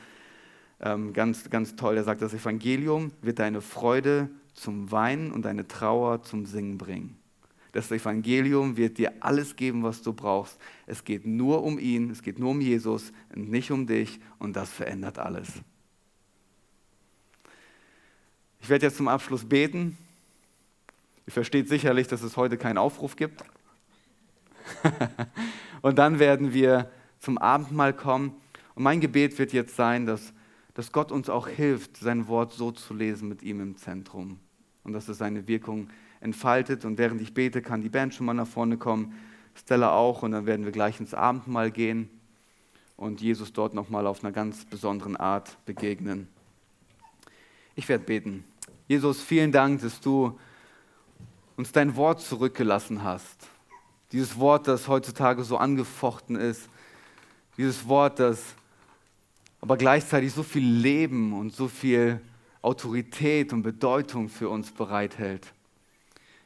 ähm, 0.80 1.14
ganz, 1.14 1.48
ganz 1.48 1.76
toll, 1.76 1.94
der 1.94 2.04
sagt, 2.04 2.20
das 2.20 2.34
Evangelium 2.34 3.10
wird 3.22 3.38
deine 3.38 3.62
Freude 3.62 4.28
zum 4.52 4.92
Weinen 4.92 5.32
und 5.32 5.46
deine 5.46 5.66
Trauer 5.66 6.22
zum 6.22 6.44
Singen 6.44 6.76
bringen. 6.76 7.16
Das 7.72 7.90
Evangelium 7.90 8.76
wird 8.76 8.98
dir 8.98 9.14
alles 9.20 9.56
geben, 9.56 9.82
was 9.82 10.02
du 10.02 10.12
brauchst. 10.12 10.58
Es 10.86 11.04
geht 11.04 11.24
nur 11.24 11.62
um 11.62 11.78
ihn, 11.78 12.10
es 12.10 12.22
geht 12.22 12.38
nur 12.38 12.50
um 12.50 12.60
Jesus 12.60 13.12
und 13.34 13.48
nicht 13.48 13.70
um 13.70 13.86
dich 13.86 14.20
und 14.38 14.56
das 14.56 14.70
verändert 14.70 15.18
alles. 15.18 15.48
Ich 18.60 18.68
werde 18.68 18.86
jetzt 18.86 18.98
zum 18.98 19.08
Abschluss 19.08 19.46
beten. 19.48 19.96
Ihr 21.26 21.32
versteht 21.32 21.68
sicherlich, 21.68 22.08
dass 22.08 22.20
es 22.20 22.36
heute 22.36 22.58
keinen 22.58 22.76
Aufruf 22.76 23.16
gibt. 23.16 23.42
und 25.80 25.98
dann 25.98 26.18
werden 26.18 26.52
wir 26.52 26.90
zum 27.20 27.38
Abendmahl 27.38 27.92
kommen. 27.92 28.32
Und 28.74 28.82
mein 28.82 29.00
Gebet 29.00 29.38
wird 29.38 29.52
jetzt 29.52 29.76
sein, 29.76 30.06
dass, 30.06 30.32
dass 30.74 30.90
Gott 30.92 31.12
uns 31.12 31.28
auch 31.28 31.46
hilft, 31.46 31.98
sein 31.98 32.26
Wort 32.26 32.52
so 32.52 32.72
zu 32.72 32.94
lesen 32.94 33.28
mit 33.28 33.42
ihm 33.42 33.60
im 33.60 33.76
Zentrum 33.76 34.38
und 34.82 34.92
dass 34.92 35.08
es 35.08 35.18
seine 35.18 35.46
Wirkung 35.46 35.88
entfaltet. 36.20 36.84
Und 36.84 36.98
während 36.98 37.20
ich 37.20 37.34
bete, 37.34 37.62
kann 37.62 37.82
die 37.82 37.88
Band 37.88 38.14
schon 38.14 38.26
mal 38.26 38.34
nach 38.34 38.48
vorne 38.48 38.76
kommen, 38.76 39.14
Stella 39.54 39.92
auch, 39.92 40.22
und 40.22 40.32
dann 40.32 40.46
werden 40.46 40.64
wir 40.64 40.72
gleich 40.72 41.00
ins 41.00 41.12
Abendmahl 41.12 41.70
gehen 41.70 42.08
und 42.96 43.20
Jesus 43.20 43.52
dort 43.52 43.74
nochmal 43.74 44.06
auf 44.06 44.22
einer 44.22 44.32
ganz 44.32 44.64
besonderen 44.64 45.16
Art 45.16 45.56
begegnen. 45.66 46.28
Ich 47.74 47.88
werde 47.88 48.04
beten. 48.04 48.44
Jesus, 48.88 49.22
vielen 49.22 49.52
Dank, 49.52 49.80
dass 49.82 50.00
du 50.00 50.38
uns 51.56 51.72
dein 51.72 51.96
Wort 51.96 52.20
zurückgelassen 52.20 53.02
hast. 53.02 53.48
Dieses 54.12 54.38
Wort, 54.38 54.66
das 54.66 54.88
heutzutage 54.88 55.44
so 55.44 55.56
angefochten 55.56 56.36
ist. 56.36 56.68
Dieses 57.60 57.86
Wort, 57.86 58.20
das 58.20 58.42
aber 59.60 59.76
gleichzeitig 59.76 60.32
so 60.32 60.42
viel 60.42 60.64
Leben 60.64 61.34
und 61.34 61.54
so 61.54 61.68
viel 61.68 62.18
Autorität 62.62 63.52
und 63.52 63.60
Bedeutung 63.62 64.30
für 64.30 64.48
uns 64.48 64.70
bereithält. 64.70 65.52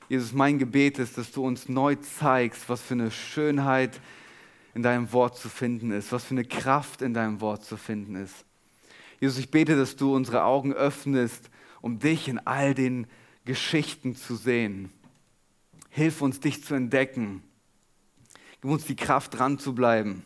Jesus, 0.09 0.33
mein 0.33 0.59
Gebet 0.59 0.99
ist, 0.99 1.17
dass 1.17 1.31
du 1.31 1.47
uns 1.47 1.69
neu 1.69 1.95
zeigst, 1.95 2.69
was 2.69 2.81
für 2.81 2.95
eine 2.95 3.13
Schönheit 3.13 4.01
in 4.75 4.83
deinem 4.83 5.13
Wort 5.13 5.37
zu 5.37 5.49
finden 5.49 5.93
ist, 5.93 6.11
was 6.11 6.25
für 6.25 6.35
eine 6.35 6.45
Kraft 6.45 7.01
in 7.01 7.15
deinem 7.15 7.41
Wort 7.41 7.65
zu 7.65 7.77
finden 7.77 8.17
ist. 8.17 8.45
Jesus, 9.21 9.39
ich 9.39 9.53
bete, 9.53 9.77
dass 9.77 9.95
du 9.95 10.17
unsere 10.17 10.43
Augen 10.43 10.73
öffnest, 10.73 11.49
um 11.81 12.01
dich 12.01 12.27
in 12.27 12.45
all 12.45 12.75
den 12.75 13.07
Geschichten 13.45 14.17
zu 14.17 14.35
sehen. 14.35 14.91
Hilf 15.91 16.23
uns, 16.23 16.41
dich 16.41 16.65
zu 16.65 16.75
entdecken. 16.75 17.45
Gib 18.61 18.69
uns 18.69 18.85
die 18.85 18.97
Kraft, 18.97 19.39
dran 19.39 19.61
zu 19.61 19.77
bleiben. 19.77 20.25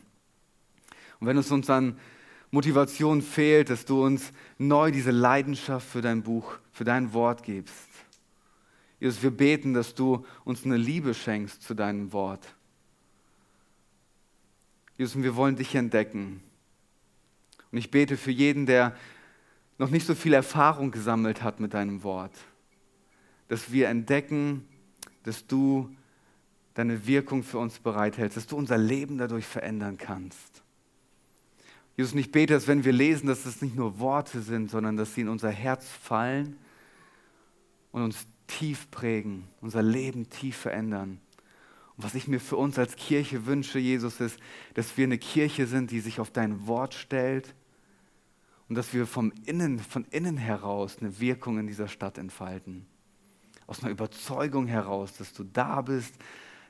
Und 1.19 1.27
wenn 1.27 1.37
es 1.37 1.51
uns 1.51 1.69
an 1.69 1.97
Motivation 2.51 3.21
fehlt, 3.21 3.69
dass 3.69 3.85
du 3.85 4.03
uns 4.03 4.31
neu 4.57 4.91
diese 4.91 5.11
Leidenschaft 5.11 5.87
für 5.87 6.01
dein 6.01 6.23
Buch, 6.23 6.53
für 6.71 6.83
dein 6.83 7.13
Wort 7.13 7.43
gibst. 7.43 7.89
Jesus, 8.99 9.21
wir 9.21 9.31
beten, 9.31 9.73
dass 9.73 9.93
du 9.95 10.25
uns 10.43 10.65
eine 10.65 10.77
Liebe 10.77 11.13
schenkst 11.13 11.61
zu 11.61 11.73
deinem 11.73 12.11
Wort. 12.11 12.55
Jesus, 14.97 15.21
wir 15.21 15.35
wollen 15.35 15.55
dich 15.55 15.75
entdecken. 15.75 16.41
Und 17.71 17.77
ich 17.77 17.91
bete 17.91 18.17
für 18.17 18.31
jeden, 18.31 18.65
der 18.65 18.95
noch 19.77 19.89
nicht 19.89 20.05
so 20.05 20.15
viel 20.15 20.33
Erfahrung 20.33 20.91
gesammelt 20.91 21.41
hat 21.41 21.59
mit 21.59 21.73
deinem 21.73 22.03
Wort, 22.03 22.33
dass 23.47 23.71
wir 23.71 23.87
entdecken, 23.87 24.67
dass 25.23 25.47
du 25.47 25.95
deine 26.73 27.07
Wirkung 27.07 27.43
für 27.43 27.59
uns 27.59 27.79
bereithältst, 27.79 28.35
dass 28.35 28.47
du 28.47 28.57
unser 28.57 28.77
Leben 28.77 29.17
dadurch 29.17 29.45
verändern 29.45 29.97
kannst. 29.97 30.63
Jesus, 31.99 32.15
ich 32.15 32.31
bete, 32.31 32.53
dass 32.53 32.69
wenn 32.69 32.85
wir 32.85 32.93
lesen, 32.93 33.27
dass 33.27 33.45
es 33.45 33.61
nicht 33.61 33.75
nur 33.75 33.99
Worte 33.99 34.41
sind, 34.41 34.71
sondern 34.71 34.95
dass 34.95 35.15
sie 35.15 35.19
in 35.19 35.27
unser 35.27 35.49
Herz 35.49 35.85
fallen 35.85 36.55
und 37.91 38.03
uns 38.03 38.25
tief 38.47 38.89
prägen, 38.89 39.49
unser 39.59 39.83
Leben 39.83 40.29
tief 40.29 40.55
verändern. 40.55 41.19
Und 41.97 42.03
was 42.05 42.15
ich 42.15 42.29
mir 42.29 42.39
für 42.39 42.55
uns 42.55 42.79
als 42.79 42.95
Kirche 42.95 43.45
wünsche, 43.45 43.79
Jesus, 43.79 44.21
ist, 44.21 44.39
dass 44.75 44.95
wir 44.95 45.03
eine 45.03 45.17
Kirche 45.17 45.67
sind, 45.67 45.91
die 45.91 45.99
sich 45.99 46.21
auf 46.21 46.31
dein 46.31 46.67
Wort 46.67 46.93
stellt 46.93 47.53
und 48.69 48.75
dass 48.75 48.93
wir 48.93 49.05
vom 49.05 49.33
Innen, 49.43 49.77
von 49.79 50.05
innen 50.09 50.37
heraus 50.37 50.99
eine 51.01 51.19
Wirkung 51.19 51.59
in 51.59 51.67
dieser 51.67 51.89
Stadt 51.89 52.17
entfalten. 52.17 52.85
Aus 53.67 53.83
einer 53.83 53.91
Überzeugung 53.91 54.67
heraus, 54.67 55.17
dass 55.17 55.33
du 55.33 55.43
da 55.43 55.81
bist, 55.81 56.13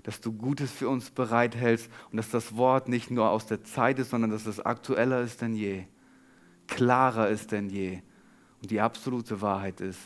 dass 0.04 0.22
du 0.22 0.32
Gutes 0.32 0.72
für 0.72 0.90
uns 0.90 1.10
bereithältst 1.10 1.90
und 2.12 2.18
dass 2.18 2.30
das 2.30 2.56
Wort 2.56 2.88
nicht 2.88 3.12
nur 3.12 3.30
aus 3.30 3.46
der 3.46 3.64
Zeit 3.64 4.00
ist, 4.00 4.12
sondern 4.12 4.32
dass 4.32 4.46
es 4.46 4.60
aktueller 4.60 5.22
ist 5.22 5.42
denn 5.42 5.54
je, 5.54 5.84
klarer 6.68 7.30
ist 7.30 7.52
denn 7.52 7.70
je 7.70 8.02
und 8.62 8.72
die 8.72 8.82
absolute 8.82 9.42
Wahrheit 9.42 9.82
ist, 9.82 10.00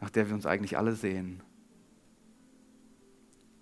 nach 0.00 0.10
der 0.10 0.28
wir 0.28 0.34
uns 0.34 0.46
eigentlich 0.46 0.78
alle 0.78 0.94
sehen. 0.94 1.42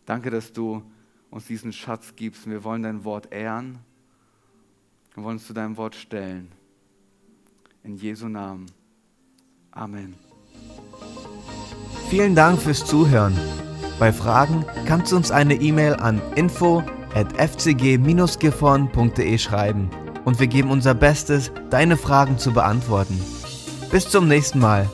Danke, 0.05 0.31
dass 0.31 0.53
du 0.53 0.83
uns 1.31 1.47
diesen 1.47 1.73
Schatz 1.73 2.15
gibst. 2.15 2.49
Wir 2.49 2.63
wollen 2.63 2.83
dein 2.83 3.05
Wort 3.05 3.33
ehren. 3.33 3.79
Wir 5.15 5.25
wollen 5.25 5.37
uns 5.37 5.47
zu 5.47 5.53
deinem 5.53 5.77
Wort 5.77 5.95
stellen. 5.95 6.53
In 7.83 7.97
Jesu 7.97 8.29
Namen. 8.29 8.67
Amen. 9.73 10.15
Vielen 12.09 12.35
Dank 12.35 12.61
fürs 12.61 12.85
Zuhören. 12.85 13.37
Bei 13.99 14.13
Fragen 14.13 14.65
kannst 14.87 15.13
du 15.13 15.17
uns 15.17 15.31
eine 15.31 15.55
E-Mail 15.55 15.95
an 15.95 16.21
info 16.35 16.83
at 17.15 17.33
fcg-gifhorn.de 17.39 19.39
schreiben 19.39 19.89
und 20.25 20.39
wir 20.39 20.49
geben 20.49 20.71
unser 20.71 20.95
Bestes, 20.95 21.51
deine 21.71 21.97
Fragen 21.97 22.39
zu 22.39 22.53
beantworten. 22.53 23.19
Bis 23.91 24.09
zum 24.09 24.29
nächsten 24.29 24.59
Mal. 24.59 24.91